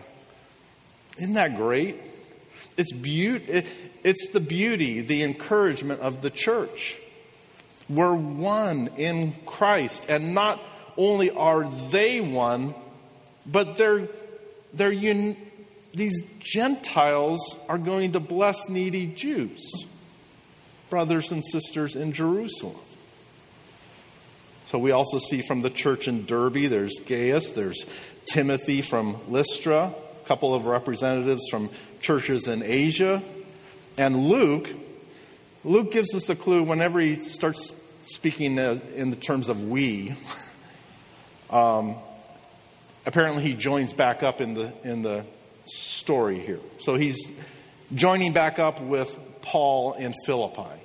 [1.18, 2.02] Isn't that great?
[2.78, 3.64] It's, be-
[4.04, 6.98] it's the beauty, the encouragement of the church.
[7.88, 10.06] We're one in Christ.
[10.10, 10.62] And not
[10.98, 12.76] only are they one,
[13.46, 14.08] but they're,
[14.74, 15.38] they're un-
[15.94, 17.40] these Gentiles
[17.70, 19.86] are going to bless needy Jews,
[20.90, 22.76] brothers and sisters in Jerusalem.
[24.66, 27.86] So we also see from the church in Derbe, there's Gaius, there's
[28.26, 29.94] Timothy from Lystra,
[30.26, 31.70] couple of representatives from
[32.02, 33.22] churches in Asia,
[33.98, 34.70] and Luke.
[35.64, 40.16] Luke gives us a clue whenever he starts speaking in the terms of we.
[41.48, 41.96] Um,
[43.06, 45.24] apparently, he joins back up in the in the
[45.66, 46.60] story here.
[46.80, 47.30] So he's
[47.94, 50.82] joining back up with Paul in Philippi.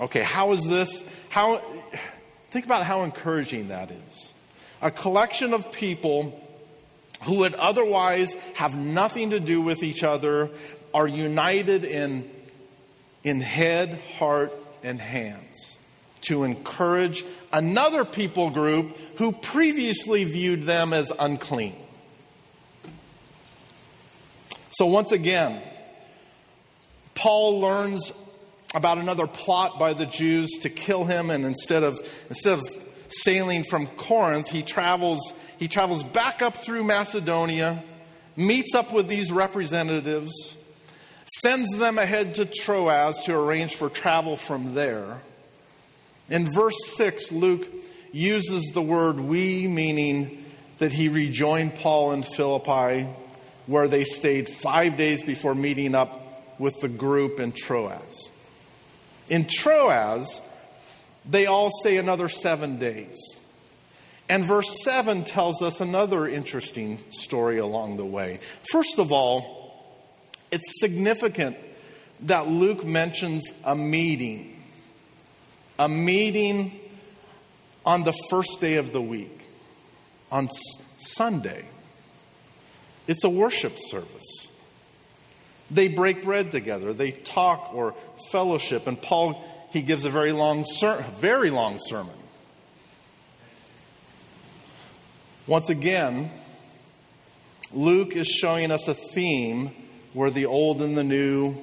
[0.00, 1.04] Okay, how is this?
[1.28, 1.60] How
[2.50, 4.32] think about how encouraging that is.
[4.80, 6.40] A collection of people
[7.22, 10.50] who would otherwise have nothing to do with each other
[10.92, 12.30] are united in,
[13.22, 14.52] in head, heart,
[14.82, 15.78] and hands
[16.22, 21.76] to encourage another people group who previously viewed them as unclean.
[24.72, 25.62] So, once again,
[27.14, 28.12] Paul learns
[28.74, 31.96] about another plot by the Jews to kill him, and instead of,
[32.28, 32.83] instead of
[33.22, 37.82] sailing from Corinth, he travels, he travels back up through Macedonia,
[38.36, 40.56] meets up with these representatives,
[41.42, 45.20] sends them ahead to Troas to arrange for travel from there.
[46.28, 47.66] In verse 6, Luke
[48.12, 50.44] uses the word we, meaning
[50.78, 53.08] that he rejoined Paul in Philippi,
[53.66, 56.20] where they stayed five days before meeting up
[56.58, 58.30] with the group in Troas.
[59.28, 60.42] In Troas,
[61.28, 63.16] they all say another seven days.
[64.28, 68.40] And verse 7 tells us another interesting story along the way.
[68.70, 69.64] First of all,
[70.50, 71.56] it's significant
[72.20, 74.62] that Luke mentions a meeting.
[75.78, 76.80] A meeting
[77.84, 79.46] on the first day of the week,
[80.30, 80.48] on
[80.98, 81.64] Sunday.
[83.06, 84.43] It's a worship service.
[85.70, 87.94] They break bread together, they talk or
[88.30, 92.14] fellowship, and Paul he gives a very long ser- very long sermon.
[95.46, 96.30] Once again,
[97.72, 99.72] Luke is showing us a theme
[100.12, 101.56] where the old and the new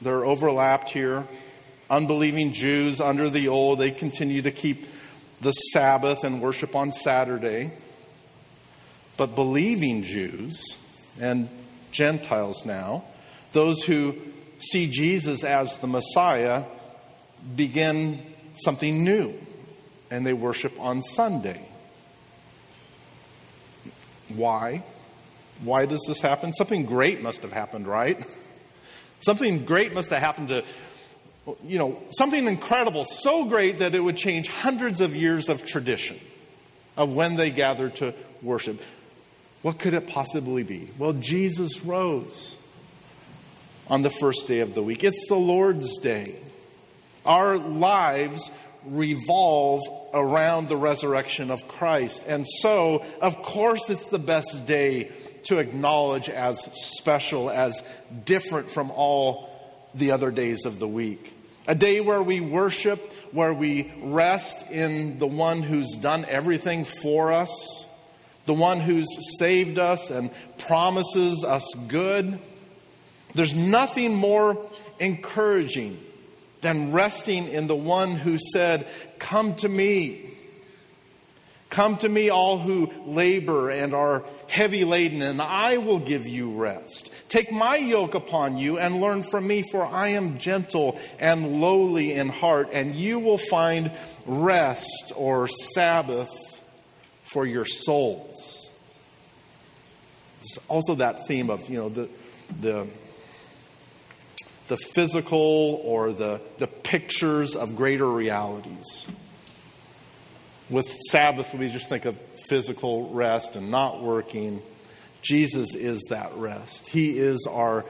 [0.00, 1.24] they're overlapped here.
[1.88, 4.86] Unbelieving Jews under the old, they continue to keep
[5.40, 7.70] the Sabbath and worship on Saturday.
[9.16, 10.62] But believing Jews
[11.20, 11.48] and
[11.92, 13.04] Gentiles now,
[13.52, 14.16] those who
[14.58, 16.64] see Jesus as the Messiah,
[17.54, 18.20] begin
[18.54, 19.34] something new
[20.10, 21.60] and they worship on Sunday.
[24.28, 24.82] Why?
[25.62, 26.52] Why does this happen?
[26.52, 28.24] Something great must have happened, right?
[29.20, 30.64] Something great must have happened to,
[31.64, 36.20] you know, something incredible, so great that it would change hundreds of years of tradition
[36.98, 38.78] of when they gathered to worship.
[39.62, 40.90] What could it possibly be?
[40.98, 42.58] Well, Jesus rose
[43.88, 45.04] on the first day of the week.
[45.04, 46.34] It's the Lord's day.
[47.24, 48.50] Our lives
[48.84, 49.82] revolve
[50.14, 52.24] around the resurrection of Christ.
[52.26, 55.10] And so, of course, it's the best day
[55.44, 57.82] to acknowledge as special, as
[58.24, 59.50] different from all
[59.94, 61.32] the other days of the week.
[61.68, 67.32] A day where we worship, where we rest in the one who's done everything for
[67.32, 67.86] us,
[68.44, 69.06] the one who's
[69.38, 72.38] saved us and promises us good.
[73.36, 74.66] There's nothing more
[74.98, 75.98] encouraging
[76.62, 78.86] than resting in the one who said,
[79.18, 80.22] Come to me.
[81.68, 86.52] Come to me, all who labor and are heavy laden, and I will give you
[86.52, 87.12] rest.
[87.28, 92.12] Take my yoke upon you and learn from me, for I am gentle and lowly
[92.12, 93.90] in heart, and you will find
[94.24, 96.30] rest or Sabbath
[97.22, 98.70] for your souls.
[100.38, 102.08] There's also that theme of, you know, the,
[102.60, 102.86] the
[104.68, 109.08] the physical or the, the pictures of greater realities.
[110.68, 114.62] With Sabbath, we just think of physical rest and not working.
[115.22, 116.88] Jesus is that rest.
[116.88, 117.84] He is our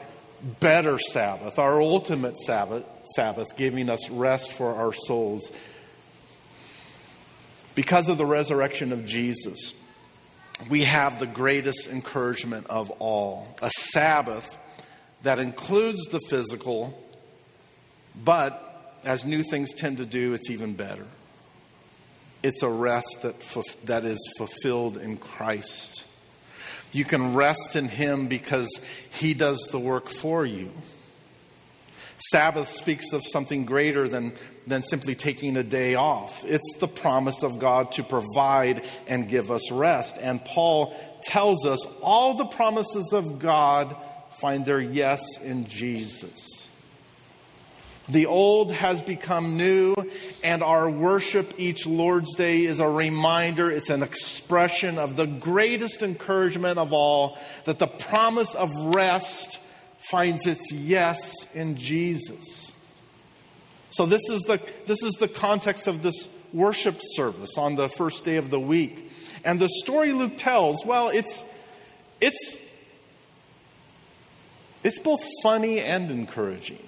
[0.61, 5.51] better Sabbath, our ultimate Sabbath, Sabbath, giving us rest for our souls.
[7.75, 9.75] Because of the resurrection of Jesus,
[10.69, 14.59] we have the greatest encouragement of all a Sabbath
[15.27, 16.97] that includes the physical,
[18.25, 21.05] but as new things tend to do, it's even better.
[22.45, 23.35] It's a rest that,
[23.87, 26.07] that is fulfilled in Christ.
[26.93, 28.69] You can rest in Him because
[29.11, 30.71] He does the work for you.
[32.31, 34.33] Sabbath speaks of something greater than,
[34.65, 36.45] than simply taking a day off.
[36.45, 40.19] It's the promise of God to provide and give us rest.
[40.21, 43.97] And Paul tells us all the promises of God
[44.41, 46.69] find their yes in Jesus.
[48.09, 49.97] The old has become new,
[50.45, 56.03] and our worship each Lord's Day is a reminder, it's an expression of the greatest
[56.03, 59.59] encouragement of all that the promise of rest
[59.99, 62.73] finds its yes in Jesus.
[63.91, 68.25] So this is the this is the context of this worship service on the first
[68.25, 69.11] day of the week.
[69.43, 71.45] And the story Luke tells, well, it's
[72.21, 72.61] it's
[74.87, 76.79] it's both funny and encouraging.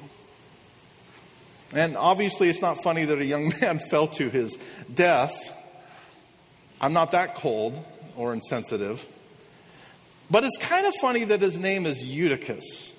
[1.73, 4.57] And obviously, it's not funny that a young man fell to his
[4.95, 5.53] death.
[6.81, 7.85] I'm not that cold
[8.17, 9.05] or insensitive.
[10.31, 12.95] But it's kind of funny that his name is Eutychus.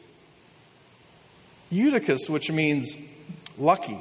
[1.71, 2.97] Eutychus, which means
[3.57, 3.99] lucky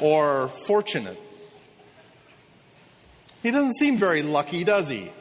[0.00, 1.20] or fortunate.
[3.44, 5.12] He doesn't seem very lucky, does he?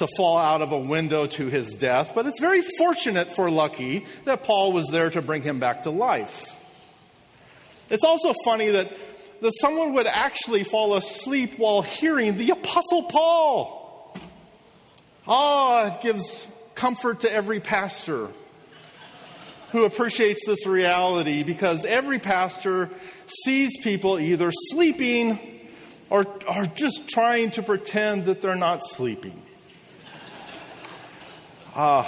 [0.00, 4.06] To fall out of a window to his death, but it's very fortunate for Lucky
[4.24, 6.56] that Paul was there to bring him back to life.
[7.90, 8.90] It's also funny that,
[9.42, 14.16] that someone would actually fall asleep while hearing the Apostle Paul.
[15.28, 18.28] Oh, it gives comfort to every pastor
[19.72, 22.88] who appreciates this reality because every pastor
[23.44, 25.60] sees people either sleeping
[26.08, 29.42] or, or just trying to pretend that they're not sleeping.
[31.80, 32.04] Uh,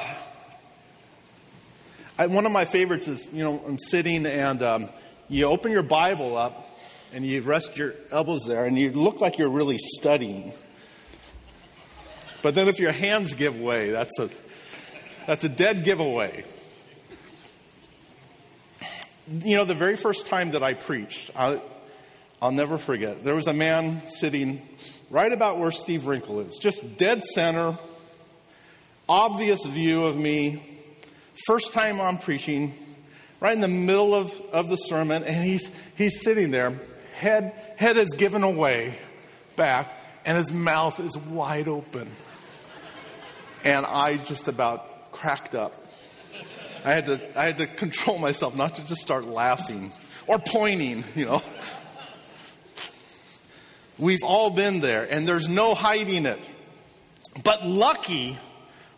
[2.19, 4.91] I, one of my favorites is, you know, I'm sitting and um,
[5.31, 6.69] you open your Bible up
[7.15, 10.53] and you rest your elbows there and you look like you're really studying.
[12.43, 14.29] But then if your hands give way, that's a,
[15.27, 16.45] that's a dead giveaway.
[19.27, 21.63] You know, the very first time that I preached, I,
[22.43, 23.25] I'll never forget.
[23.25, 24.61] There was a man sitting
[25.09, 27.79] right about where Steve Wrinkle is, just dead center,
[29.13, 30.63] obvious view of me.
[31.47, 32.73] First time I'm preaching,
[33.41, 36.81] right in the middle of, of the sermon, and he's, he's sitting there,
[37.17, 38.99] head, head is given away
[39.55, 39.93] back,
[40.25, 42.09] and his mouth is wide open.
[43.65, 45.87] And I just about cracked up.
[46.83, 49.93] I had to, I had to control myself not to just start laughing
[50.27, 51.43] or pointing, you know.
[53.99, 56.49] We've all been there, and there's no hiding it.
[57.45, 58.39] But Lucky,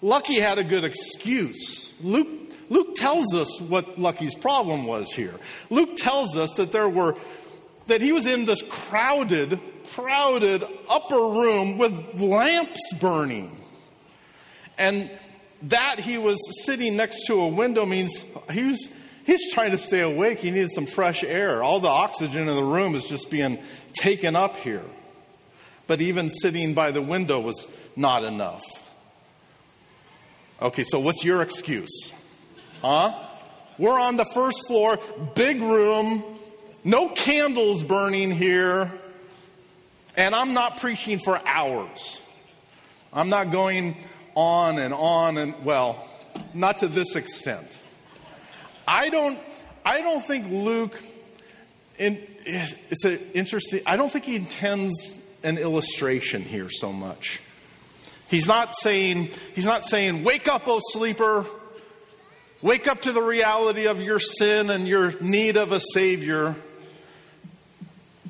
[0.03, 1.93] Lucky had a good excuse.
[2.03, 2.29] Luke
[2.71, 5.35] Luke tells us what Lucky's problem was here.
[5.71, 7.15] Luke tells us that there were
[7.87, 9.61] that he was in this crowded,
[9.95, 13.61] crowded upper room with lamps burning.
[14.79, 15.11] And
[15.63, 18.89] that he was sitting next to a window means he was
[19.25, 20.39] he's trying to stay awake.
[20.39, 21.63] He needed some fresh air.
[21.63, 23.59] All the oxygen in the room is just being
[23.93, 24.85] taken up here.
[25.87, 28.63] But even sitting by the window was not enough.
[30.63, 32.15] Okay, so what's your excuse?
[32.81, 33.13] Huh?
[33.77, 34.99] We're on the first floor,
[35.35, 36.23] big room,
[36.85, 38.93] no candles burning here,
[40.17, 42.23] and I'm not preaching for hours.
[43.13, 43.97] I'm not going
[44.37, 46.09] on and on and, well,
[46.53, 47.81] not to this extent.
[48.87, 49.39] I don't,
[49.85, 51.03] I don't think Luke,
[51.99, 57.41] in, it's an interesting, I don't think he intends an illustration here so much.
[58.35, 61.47] He's not saying, he's not saying, wake up, O sleeper.
[62.63, 66.57] Wake up to the reality of your sin and your need of a Savior.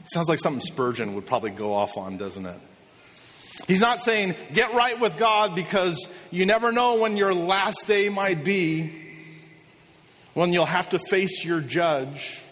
[0.04, 2.58] Sounds like something Spurgeon would probably go off on, doesn't it?
[3.66, 8.10] He's not saying, get right with God because you never know when your last day
[8.10, 8.92] might be,
[10.34, 12.42] when you'll have to face your judge.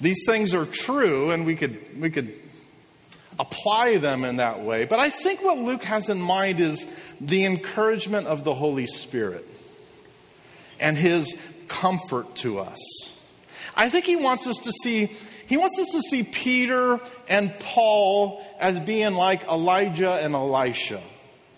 [0.00, 2.32] These things are true, and we could, we could
[3.38, 4.84] apply them in that way.
[4.84, 6.86] But I think what Luke has in mind is
[7.20, 9.46] the encouragement of the Holy Spirit
[10.80, 11.36] and his
[11.68, 12.78] comfort to us.
[13.74, 15.16] I think he wants us to see
[15.46, 21.02] he wants us to see Peter and Paul as being like Elijah and Elisha,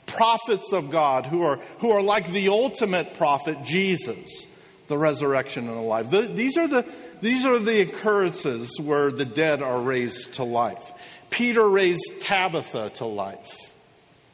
[0.07, 4.47] prophets of God who are, who are like the ultimate prophet, Jesus,
[4.89, 6.11] the resurrection and the life.
[6.11, 6.85] The, these, are the,
[7.21, 10.93] these are the occurrences where the dead are raised to life.
[11.31, 13.57] Peter raised Tabitha to life.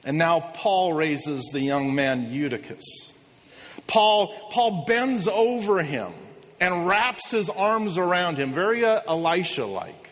[0.05, 3.13] And now Paul raises the young man Eutychus.
[3.87, 6.13] Paul, Paul bends over him
[6.61, 10.11] and wraps his arms around him, very uh, Elisha like.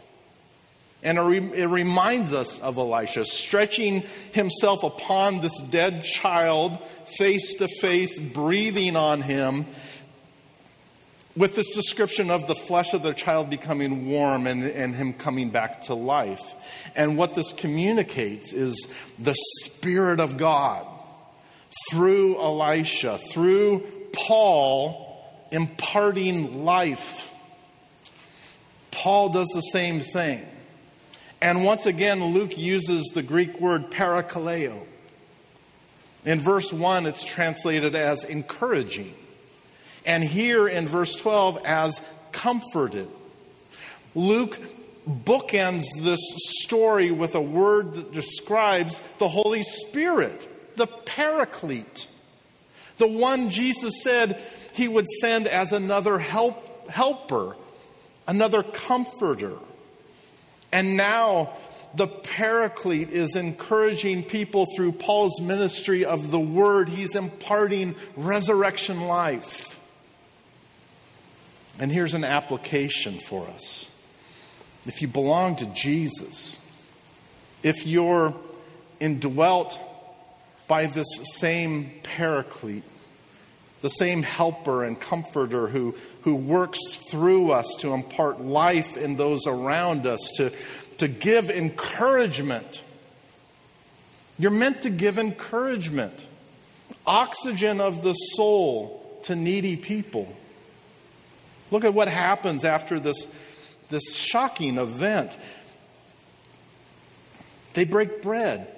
[1.03, 6.79] And re- it reminds us of Elisha stretching himself upon this dead child,
[7.17, 9.67] face to face, breathing on him,
[11.41, 15.49] with this description of the flesh of the child becoming warm and, and him coming
[15.49, 16.55] back to life.
[16.95, 18.87] And what this communicates is
[19.19, 20.87] the Spirit of God
[21.91, 23.81] through Elisha, through
[24.13, 27.35] Paul imparting life.
[28.91, 30.47] Paul does the same thing.
[31.41, 34.79] And once again, Luke uses the Greek word parakaleo.
[36.27, 39.15] In verse 1, it's translated as encouraging.
[40.05, 42.01] And here in verse 12, as
[42.33, 43.09] comforted.
[44.15, 44.59] Luke
[45.09, 46.21] bookends this
[46.61, 52.07] story with a word that describes the Holy Spirit, the paraclete,
[52.99, 54.41] the one Jesus said
[54.73, 57.57] he would send as another help, helper,
[58.29, 59.57] another comforter.
[60.73, 61.55] And now
[61.95, 66.89] the paraclete is encouraging people through Paul's ministry of the word.
[66.89, 69.70] He's imparting resurrection life.
[71.81, 73.91] And here's an application for us.
[74.87, 76.61] If you belong to Jesus,
[77.63, 78.35] if you're
[79.01, 79.81] indwelt
[80.69, 82.85] by this same paraclete,
[83.81, 89.47] the same helper and comforter who, who works through us to impart life in those
[89.47, 90.53] around us, to,
[90.99, 92.85] to give encouragement.
[94.39, 96.27] You're meant to give encouragement,
[97.07, 100.29] oxygen of the soul to needy people.
[101.71, 103.29] Look at what happens after this,
[103.89, 105.39] this shocking event.
[107.75, 108.75] They break bread.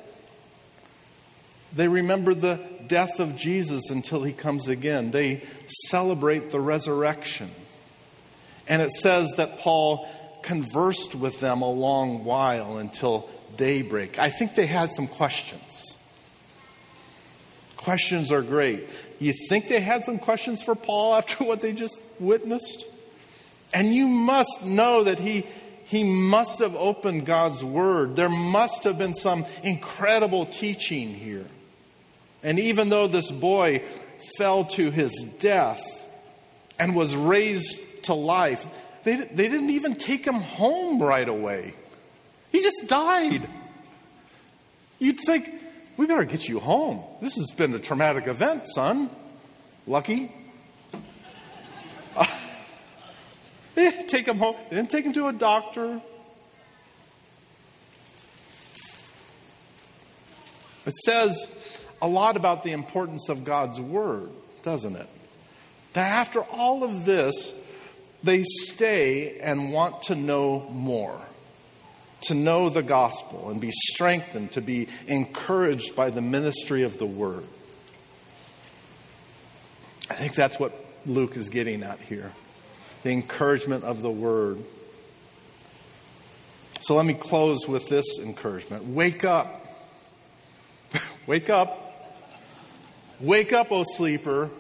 [1.75, 5.11] They remember the death of Jesus until he comes again.
[5.11, 5.43] They
[5.89, 7.51] celebrate the resurrection.
[8.69, 10.09] And it says that Paul
[10.43, 14.19] conversed with them a long while until daybreak.
[14.19, 15.97] I think they had some questions.
[17.83, 18.89] Questions are great.
[19.19, 22.87] You think they had some questions for Paul after what they just witnessed?
[23.75, 25.47] And you must know that he,
[25.85, 28.15] he must have opened God's word.
[28.15, 31.47] There must have been some incredible teaching here.
[32.43, 33.83] And even though this boy
[34.37, 35.83] fell to his death
[36.79, 38.65] and was raised to life,
[39.03, 41.75] they, they didn't even take him home right away.
[42.53, 43.49] He just died.
[44.99, 45.53] You'd think,
[45.97, 47.03] we better get you home.
[47.21, 49.11] This has been a traumatic event, son.
[49.87, 50.33] Lucky.
[52.17, 52.27] Uh,
[53.75, 54.57] they didn't take him home.
[54.71, 56.01] They didn't take him to a doctor.
[60.85, 61.47] It says
[62.01, 64.31] a lot about the importance of God's Word,
[64.63, 65.09] doesn't it?
[65.93, 67.55] That after all of this,
[68.23, 71.21] they stay and want to know more,
[72.23, 77.07] to know the gospel and be strengthened, to be encouraged by the ministry of the
[77.07, 77.45] Word.
[80.11, 80.73] I think that's what
[81.07, 82.33] Luke is getting at here
[83.03, 84.59] the encouragement of the Word.
[86.83, 89.67] So let me close with this encouragement Wake up.
[91.27, 91.83] Wake up
[93.23, 94.51] Wake up, O sleeper.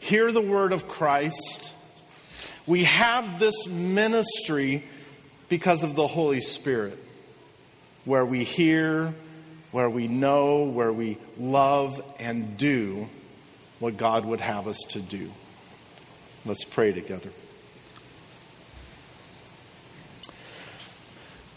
[0.00, 1.72] Hear the word of Christ.
[2.66, 4.82] We have this ministry
[5.48, 6.98] because of the Holy Spirit,
[8.04, 9.14] where we hear,
[9.72, 13.08] where we know, where we love and do
[13.78, 15.28] what God would have us to do.
[16.46, 17.30] Let's pray together.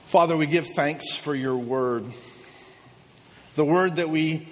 [0.08, 2.06] Father, we give thanks for your word.
[3.56, 4.48] The word that we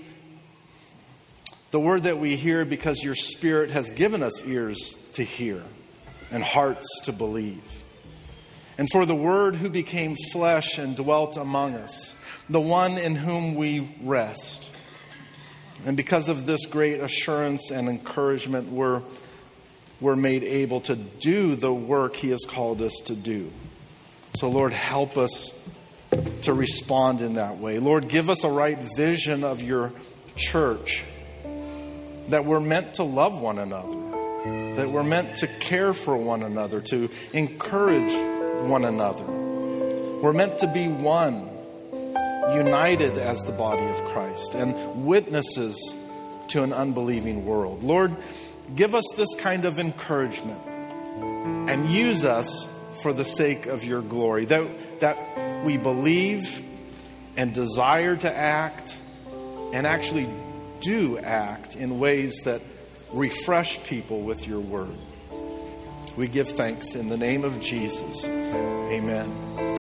[1.71, 5.61] the word that we hear because your Spirit has given us ears to hear
[6.31, 7.83] and hearts to believe.
[8.77, 12.15] And for the Word who became flesh and dwelt among us,
[12.49, 14.71] the one in whom we rest.
[15.85, 19.01] And because of this great assurance and encouragement, we're,
[20.01, 23.51] we're made able to do the work He has called us to do.
[24.35, 25.57] So, Lord, help us
[26.41, 27.79] to respond in that way.
[27.79, 29.93] Lord, give us a right vision of your
[30.35, 31.05] church
[32.27, 33.95] that we're meant to love one another,
[34.75, 38.11] that we're meant to care for one another, to encourage
[38.63, 39.23] one another.
[39.23, 41.49] We're meant to be one,
[42.55, 45.95] united as the body of Christ, and witnesses
[46.49, 47.83] to an unbelieving world.
[47.83, 48.15] Lord,
[48.75, 52.67] give us this kind of encouragement and use us
[53.01, 56.63] for the sake of your glory, that, that we believe
[57.37, 58.97] and desire to act
[59.73, 60.29] and actually
[60.79, 62.61] do act in ways that
[63.11, 64.95] refresh people with your word.
[66.17, 68.25] We give thanks in the name of Jesus.
[68.27, 69.77] Amen.